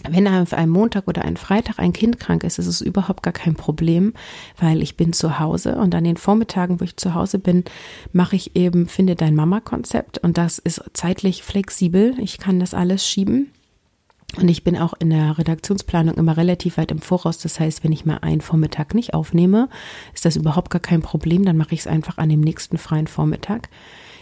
Wenn 0.08 0.28
auf 0.28 0.54
einem 0.54 0.72
Montag 0.72 1.08
oder 1.08 1.24
einem 1.24 1.38
Freitag 1.38 1.80
ein 1.80 1.92
Kind 1.92 2.20
krank 2.20 2.44
ist, 2.44 2.60
ist 2.60 2.68
es 2.68 2.82
überhaupt 2.82 3.24
gar 3.24 3.34
kein 3.34 3.56
Problem, 3.56 4.14
weil 4.60 4.84
ich 4.84 4.96
bin 4.96 5.12
zu 5.12 5.40
Hause 5.40 5.76
und 5.78 5.96
an 5.96 6.04
den 6.04 6.18
Vormittagen, 6.18 6.80
wo 6.80 6.84
ich 6.84 6.98
zu 6.98 7.16
Hause 7.16 7.40
bin, 7.40 7.64
mache 8.14 8.36
ich 8.36 8.56
eben 8.56 8.88
Finde 8.88 9.16
dein 9.16 9.36
Mama-Konzept 9.36 10.20
und 10.20 10.38
das 10.38 10.60
ist 10.60 10.84
zeitlich 10.94 11.42
flexibel. 11.42 12.14
Ich 12.20 12.38
kann 12.38 12.60
das 12.60 12.74
alles 12.74 13.08
schieben. 13.08 13.52
Und 14.36 14.50
ich 14.50 14.64
bin 14.64 14.78
auch 14.78 14.94
in 15.00 15.10
der 15.10 15.38
Redaktionsplanung 15.38 16.16
immer 16.16 16.36
relativ 16.36 16.78
weit 16.78 16.92
im 16.92 17.00
Voraus. 17.00 17.38
Das 17.38 17.60
heißt, 17.60 17.84
wenn 17.84 17.94
ich 17.94 18.06
mal 18.06 18.18
einen 18.18 18.42
Vormittag 18.42 18.94
nicht 18.94 19.14
aufnehme, 19.14 19.70
ist 20.14 20.26
das 20.26 20.36
überhaupt 20.36 20.70
gar 20.70 20.82
kein 20.82 21.02
Problem. 21.02 21.46
Dann 21.46 21.58
mache 21.58 21.74
ich 21.74 21.80
es 21.80 21.88
einfach 21.88 22.18
an 22.18 22.30
dem 22.30 22.42
nächsten 22.42 22.78
freien 22.78 23.08
Vormittag. 23.08 23.70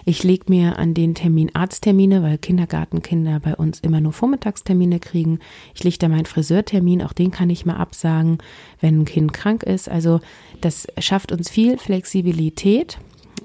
Ich 0.07 0.21
lege 0.21 0.45
mir 0.49 0.77
an 0.77 0.93
den 0.93 1.15
Termin 1.15 1.49
Arzttermine, 1.55 2.21
weil 2.21 2.37
Kindergartenkinder 2.37 3.39
bei 3.39 3.55
uns 3.55 3.79
immer 3.79 4.01
nur 4.01 4.13
Vormittagstermine 4.13 4.99
kriegen. 4.99 5.39
Ich 5.73 5.83
lege 5.83 5.97
da 5.97 6.07
meinen 6.07 6.27
Friseurtermin, 6.27 7.01
auch 7.01 7.11
den 7.11 7.31
kann 7.31 7.49
ich 7.49 7.65
mal 7.65 7.77
absagen, 7.77 8.37
wenn 8.79 9.01
ein 9.01 9.05
Kind 9.05 9.33
krank 9.33 9.63
ist. 9.63 9.89
Also 9.89 10.19
das 10.61 10.85
schafft 10.99 11.31
uns 11.31 11.49
viel 11.49 11.79
Flexibilität. 11.79 12.99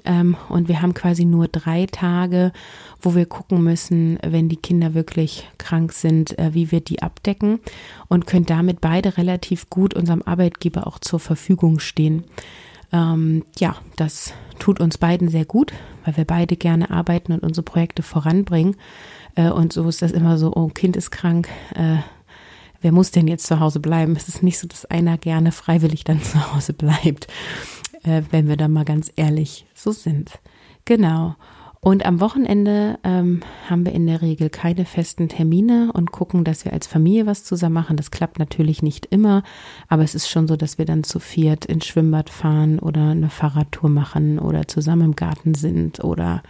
Ähm, 0.05 0.35
und 0.49 0.67
wir 0.67 0.83
haben 0.83 0.93
quasi 0.93 1.25
nur 1.25 1.47
drei 1.47 1.87
Tage, 1.87 2.51
wo 3.01 3.15
wir 3.15 3.25
gucken 3.25 3.63
müssen, 3.63 4.19
wenn 4.23 4.47
die 4.47 4.55
Kinder 4.55 4.93
wirklich 4.93 5.47
krank 5.57 5.93
sind, 5.93 6.37
äh, 6.37 6.53
wie 6.53 6.71
wir 6.71 6.81
die 6.81 7.01
abdecken 7.01 7.59
und 8.07 8.27
können 8.27 8.45
damit 8.45 8.81
beide 8.81 9.17
relativ 9.17 9.69
gut 9.69 9.95
unserem 9.95 10.21
Arbeitgeber 10.23 10.87
auch 10.87 10.99
zur 10.99 11.19
Verfügung 11.19 11.79
stehen. 11.79 12.23
Ähm, 12.91 13.45
ja, 13.57 13.75
das 13.95 14.33
tut 14.59 14.79
uns 14.79 14.97
beiden 14.97 15.29
sehr 15.29 15.45
gut, 15.45 15.73
weil 16.05 16.17
wir 16.17 16.25
beide 16.25 16.55
gerne 16.55 16.91
arbeiten 16.91 17.31
und 17.31 17.43
unsere 17.43 17.63
Projekte 17.63 18.03
voranbringen. 18.03 18.75
Äh, 19.35 19.49
und 19.49 19.73
so 19.73 19.87
ist 19.87 20.01
das 20.01 20.11
immer 20.11 20.37
so, 20.37 20.53
oh, 20.55 20.67
Kind 20.67 20.95
ist 20.95 21.11
krank, 21.11 21.49
äh, 21.75 21.97
wer 22.81 22.91
muss 22.91 23.11
denn 23.11 23.27
jetzt 23.27 23.47
zu 23.47 23.59
Hause 23.59 23.79
bleiben? 23.79 24.15
Es 24.15 24.27
ist 24.27 24.43
nicht 24.43 24.59
so, 24.59 24.67
dass 24.67 24.85
einer 24.85 25.17
gerne 25.17 25.51
freiwillig 25.51 26.03
dann 26.03 26.21
zu 26.23 26.53
Hause 26.53 26.73
bleibt, 26.73 27.27
äh, 28.03 28.23
wenn 28.31 28.47
wir 28.47 28.57
da 28.57 28.67
mal 28.67 28.85
ganz 28.85 29.11
ehrlich 29.15 29.65
so 29.73 29.91
sind. 29.91 30.39
Genau. 30.85 31.35
Und 31.83 32.05
am 32.05 32.19
Wochenende 32.19 32.99
ähm, 33.03 33.41
haben 33.67 33.85
wir 33.87 33.93
in 33.93 34.05
der 34.05 34.21
Regel 34.21 34.51
keine 34.51 34.85
festen 34.85 35.29
Termine 35.29 35.91
und 35.91 36.11
gucken, 36.11 36.43
dass 36.43 36.63
wir 36.63 36.73
als 36.73 36.85
Familie 36.85 37.25
was 37.25 37.43
zusammen 37.43 37.73
machen. 37.73 37.97
Das 37.97 38.11
klappt 38.11 38.37
natürlich 38.37 38.83
nicht 38.83 39.07
immer, 39.07 39.41
aber 39.87 40.03
es 40.03 40.13
ist 40.13 40.29
schon 40.29 40.47
so, 40.47 40.55
dass 40.55 40.77
wir 40.77 40.85
dann 40.85 41.03
zu 41.03 41.17
viert 41.17 41.65
ins 41.65 41.87
Schwimmbad 41.87 42.29
fahren 42.29 42.77
oder 42.77 43.09
eine 43.09 43.31
Fahrradtour 43.31 43.89
machen 43.89 44.37
oder 44.37 44.67
zusammen 44.67 45.05
im 45.05 45.15
Garten 45.15 45.55
sind 45.55 46.03
oder 46.03 46.43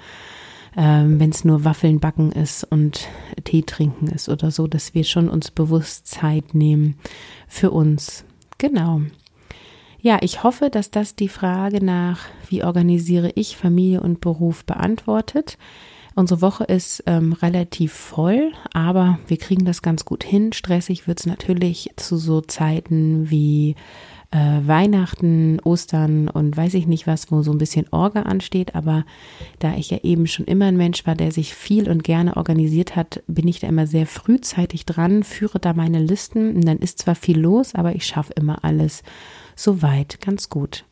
ähm, 0.75 1.17
wenn 1.17 1.29
es 1.29 1.45
nur 1.45 1.63
Waffeln 1.63 2.01
backen 2.01 2.33
ist 2.33 2.65
und 2.65 3.07
Tee 3.45 3.61
trinken 3.61 4.07
ist 4.07 4.27
oder 4.27 4.51
so, 4.51 4.67
dass 4.67 4.93
wir 4.93 5.05
schon 5.05 5.29
uns 5.29 5.49
bewusst 5.49 6.07
Zeit 6.07 6.53
nehmen 6.53 6.95
für 7.47 7.71
uns. 7.71 8.25
Genau. 8.57 9.01
Ja, 10.03 10.17
ich 10.21 10.43
hoffe, 10.43 10.71
dass 10.71 10.89
das 10.89 11.15
die 11.15 11.27
Frage 11.27 11.83
nach, 11.83 12.21
wie 12.49 12.63
organisiere 12.63 13.31
ich 13.35 13.55
Familie 13.55 14.01
und 14.01 14.19
Beruf 14.19 14.65
beantwortet. 14.65 15.59
Unsere 16.15 16.41
Woche 16.41 16.63
ist 16.63 17.03
ähm, 17.05 17.33
relativ 17.33 17.93
voll, 17.93 18.51
aber 18.73 19.19
wir 19.27 19.37
kriegen 19.37 19.63
das 19.63 19.83
ganz 19.83 20.03
gut 20.03 20.23
hin. 20.23 20.53
Stressig 20.53 21.07
wird 21.07 21.19
es 21.19 21.25
natürlich 21.27 21.91
zu 21.97 22.17
so 22.17 22.41
Zeiten 22.41 23.29
wie 23.29 23.75
äh, 24.31 24.59
Weihnachten, 24.65 25.59
Ostern 25.63 26.29
und 26.29 26.57
weiß 26.57 26.73
ich 26.73 26.87
nicht 26.87 27.05
was, 27.05 27.31
wo 27.31 27.43
so 27.43 27.51
ein 27.51 27.59
bisschen 27.59 27.85
Orga 27.91 28.23
ansteht. 28.23 28.73
Aber 28.73 29.05
da 29.59 29.75
ich 29.75 29.91
ja 29.91 29.99
eben 30.01 30.25
schon 30.25 30.45
immer 30.45 30.65
ein 30.65 30.77
Mensch 30.77 31.05
war, 31.05 31.15
der 31.15 31.31
sich 31.31 31.53
viel 31.53 31.89
und 31.89 32.03
gerne 32.03 32.37
organisiert 32.37 32.95
hat, 32.95 33.21
bin 33.27 33.47
ich 33.47 33.59
da 33.59 33.67
immer 33.67 33.85
sehr 33.85 34.07
frühzeitig 34.07 34.87
dran, 34.87 35.23
führe 35.23 35.59
da 35.59 35.73
meine 35.73 35.99
Listen. 35.99 36.55
Und 36.55 36.65
dann 36.65 36.79
ist 36.79 36.97
zwar 36.97 37.15
viel 37.15 37.39
los, 37.39 37.75
aber 37.75 37.93
ich 37.93 38.05
schaffe 38.05 38.33
immer 38.33 38.63
alles 38.63 39.03
soweit 39.63 40.21
ganz 40.21 40.49
gut. 40.49 40.85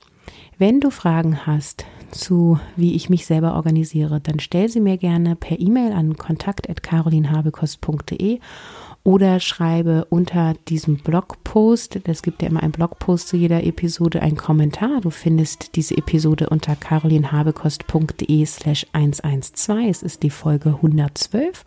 Wenn 0.57 0.79
du 0.79 0.89
Fragen 0.89 1.45
hast 1.45 1.85
zu, 2.11 2.59
wie 2.75 2.95
ich 2.95 3.09
mich 3.09 3.25
selber 3.25 3.55
organisiere, 3.55 4.19
dann 4.19 4.39
stell 4.39 4.69
sie 4.69 4.81
mir 4.81 4.97
gerne 4.97 5.35
per 5.35 5.59
E-Mail 5.59 5.93
an 5.93 6.17
kontakt.carolinhabekost.de 6.17 8.39
oder 9.03 9.39
schreibe 9.39 10.05
unter 10.09 10.55
diesem 10.67 10.97
Blogpost, 10.97 12.01
es 12.03 12.21
gibt 12.21 12.41
ja 12.41 12.49
immer 12.49 12.61
einen 12.61 12.73
Blogpost 12.73 13.29
zu 13.29 13.37
jeder 13.37 13.63
Episode, 13.63 14.21
einen 14.21 14.35
Kommentar. 14.35 14.99
Du 15.01 15.09
findest 15.09 15.75
diese 15.75 15.97
Episode 15.97 16.49
unter 16.49 16.75
carolinhabekost.de 16.75 18.45
slash 18.45 18.85
112. 18.91 19.89
Es 19.89 20.03
ist 20.03 20.23
die 20.23 20.29
Folge 20.29 20.75
112. 20.75 21.63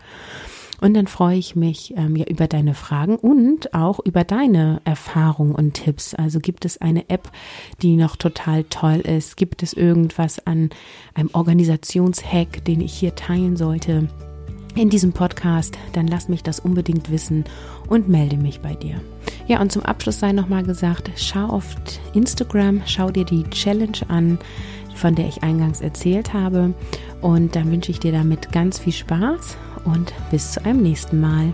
Und 0.83 0.95
dann 0.95 1.07
freue 1.07 1.39
ich 1.39 1.55
mich 1.55 1.95
ähm, 1.97 2.17
ja 2.17 2.25
über 2.27 2.49
deine 2.49 2.75
Fragen 2.75 3.15
und 3.15 3.73
auch 3.73 4.01
über 4.01 4.25
deine 4.25 4.81
Erfahrungen 4.85 5.55
und 5.55 5.75
Tipps. 5.75 6.13
Also 6.13 6.41
gibt 6.41 6.65
es 6.65 6.81
eine 6.81 7.09
App, 7.09 7.31
die 7.83 7.95
noch 7.95 8.17
total 8.17 8.65
toll 8.65 8.99
ist? 8.99 9.37
Gibt 9.37 9.63
es 9.63 9.75
irgendwas 9.75 10.45
an 10.45 10.71
einem 11.15 11.31
Organisationshack, 11.35 12.65
den 12.65 12.81
ich 12.81 12.93
hier 12.95 13.15
teilen 13.15 13.57
sollte? 13.57 14.09
in 14.75 14.89
diesem 14.89 15.13
Podcast, 15.13 15.77
dann 15.93 16.07
lass 16.07 16.31
mich 16.31 16.43
das 16.43 16.59
unbedingt 16.59 17.11
wissen 17.11 17.45
und 17.91 18.09
melde 18.09 18.39
mich 18.39 18.61
bei 18.61 18.75
dir. 18.75 19.03
Ja, 19.47 19.61
und 19.61 19.71
zum 19.71 19.83
Abschluss 19.83 20.19
sei 20.19 20.33
nochmal 20.33 20.63
gesagt, 20.63 21.11
schau 21.17 21.45
auf 21.45 21.75
Instagram, 22.15 22.81
schau 22.87 23.11
dir 23.11 23.27
die 23.27 23.45
Challenge 23.51 23.99
an, 24.09 24.39
von 24.95 25.15
der 25.15 25.29
ich 25.29 25.43
eingangs 25.43 25.83
erzählt 25.83 26.33
habe. 26.33 26.73
Und 27.21 27.55
dann 27.55 27.71
wünsche 27.71 27.91
ich 27.91 28.01
dir 28.01 28.13
damit 28.13 28.51
ganz 28.51 28.79
viel 28.79 28.95
Spaß 28.95 29.59
und 29.85 30.13
bis 30.31 30.53
zu 30.53 30.65
einem 30.65 30.83
nächsten 30.83 31.21
Mal. 31.21 31.53